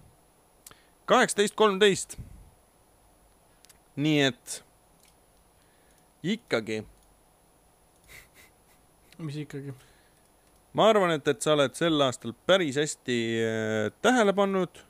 kaheksateist, 1.05 1.55
kolmteist. 1.55 2.17
nii 3.97 4.21
et 4.27 4.65
ikkagi, 6.25 6.81
mis 9.19 9.37
ikkagi? 9.45 9.75
ma 10.75 10.89
arvan, 10.91 11.15
et, 11.15 11.29
et 11.29 11.45
sa 11.45 11.53
oled 11.55 11.77
sel 11.79 12.01
aastal 12.03 12.35
päris 12.49 12.81
hästi 12.81 13.19
äh, 13.45 13.93
tähele 14.03 14.35
pannud. 14.35 14.83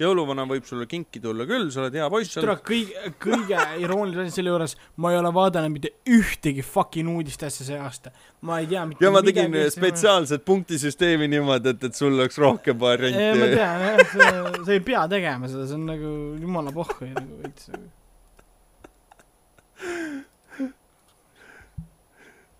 Jõuluvana 0.00 0.46
võib 0.48 0.64
sulle 0.68 0.86
kinki 0.88 1.20
tulla 1.22 1.44
küll, 1.48 1.68
sa 1.72 1.84
oled 1.84 1.96
hea 1.98 2.06
poiss 2.12 2.38
olnud. 2.40 2.62
kõige, 2.66 3.12
kõige 3.20 3.60
iroonilisem 3.82 4.30
asi 4.30 4.40
selle 4.40 4.54
juures, 4.54 4.76
ma 5.02 5.12
ei 5.12 5.20
ole 5.20 5.32
vaadanud 5.36 5.74
mitte 5.74 5.92
ühtegi 6.08 6.64
fucking 6.64 7.10
uudist 7.12 7.44
asja 7.46 7.66
see 7.68 7.78
aasta. 7.80 8.12
ma 8.46 8.60
ei 8.62 8.68
tea 8.70 8.86
mitte 8.88 9.04
ja 9.04 9.12
ma 9.12 9.22
tegin 9.26 9.54
spetsiaalset 9.74 10.44
punktisüsteemi 10.48 11.28
niimoodi, 11.30 11.74
et, 11.74 11.88
et 11.90 12.00
sul 12.00 12.16
oleks 12.16 12.40
rohkem 12.40 12.80
ma 12.80 12.88
variante. 12.88 13.52
tean 13.54 13.86
jah, 13.86 14.02
see, 14.16 14.64
sa 14.64 14.76
ei 14.76 14.84
pea 14.90 15.06
tegema 15.12 15.52
seda, 15.52 15.68
see 15.68 15.78
on 15.78 15.88
nagu 15.92 16.16
jumala 16.40 16.74
pohhu 16.74 17.12
nagu 17.12 17.40
veits 17.44 17.72
nagu. 17.74 17.88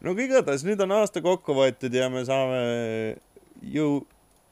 no 0.00 0.14
aga 0.14 0.24
igatahes 0.28 0.64
nüüd 0.68 0.80
on 0.84 0.96
aasta 1.00 1.24
kokku 1.24 1.56
võetud 1.56 1.92
ja 1.94 2.08
me 2.12 2.24
saame 2.28 2.64
jõu-, 3.64 4.04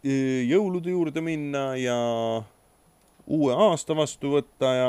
jõulude 0.05 0.93
juurde 0.93 1.25
minna 1.25 1.73
ja 1.81 1.97
uue 3.29 3.53
aasta 3.53 3.97
vastu 3.97 4.33
võtta 4.37 4.71
ja, 4.73 4.89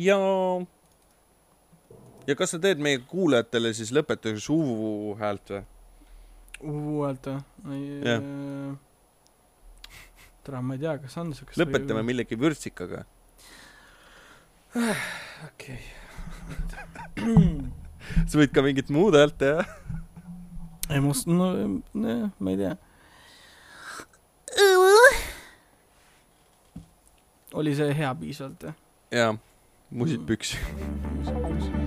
ja, 0.00 0.18
ja 2.26 2.36
kas 2.38 2.54
sa 2.54 2.60
teed 2.62 2.80
meie 2.82 3.02
kuulajatele 3.08 3.74
siis 3.76 3.92
lõpetuseks 3.94 4.48
Uvu 4.54 5.16
häält 5.20 5.52
või? 5.52 5.62
uuelt 6.62 7.26
või? 7.26 7.80
Jah. 8.06 8.22
tere, 10.46 10.62
ma 10.62 10.78
ei 10.78 10.84
tea, 10.84 10.96
kas 11.02 11.18
on 11.20 11.34
siukest. 11.36 11.60
lõpetame 11.60 12.04
millegi 12.06 12.38
vürtsikaga. 12.38 13.04
okei. 15.48 15.80
sa 18.30 18.40
võid 18.40 18.54
ka 18.54 18.64
mingit 18.64 18.92
muud 18.94 19.18
häält 19.18 19.36
teha. 19.42 19.66
ei 20.88 21.02
ma, 21.04 21.12
no, 21.26 21.52
ma 21.92 22.54
ei 22.54 22.62
tea. 22.64 22.76
Oli 27.54 27.74
see 27.76 27.94
hea 27.98 28.14
piisavalt 28.14 28.62
jah? 28.68 28.74
jaa, 29.12 29.36
püksi. 30.26 31.81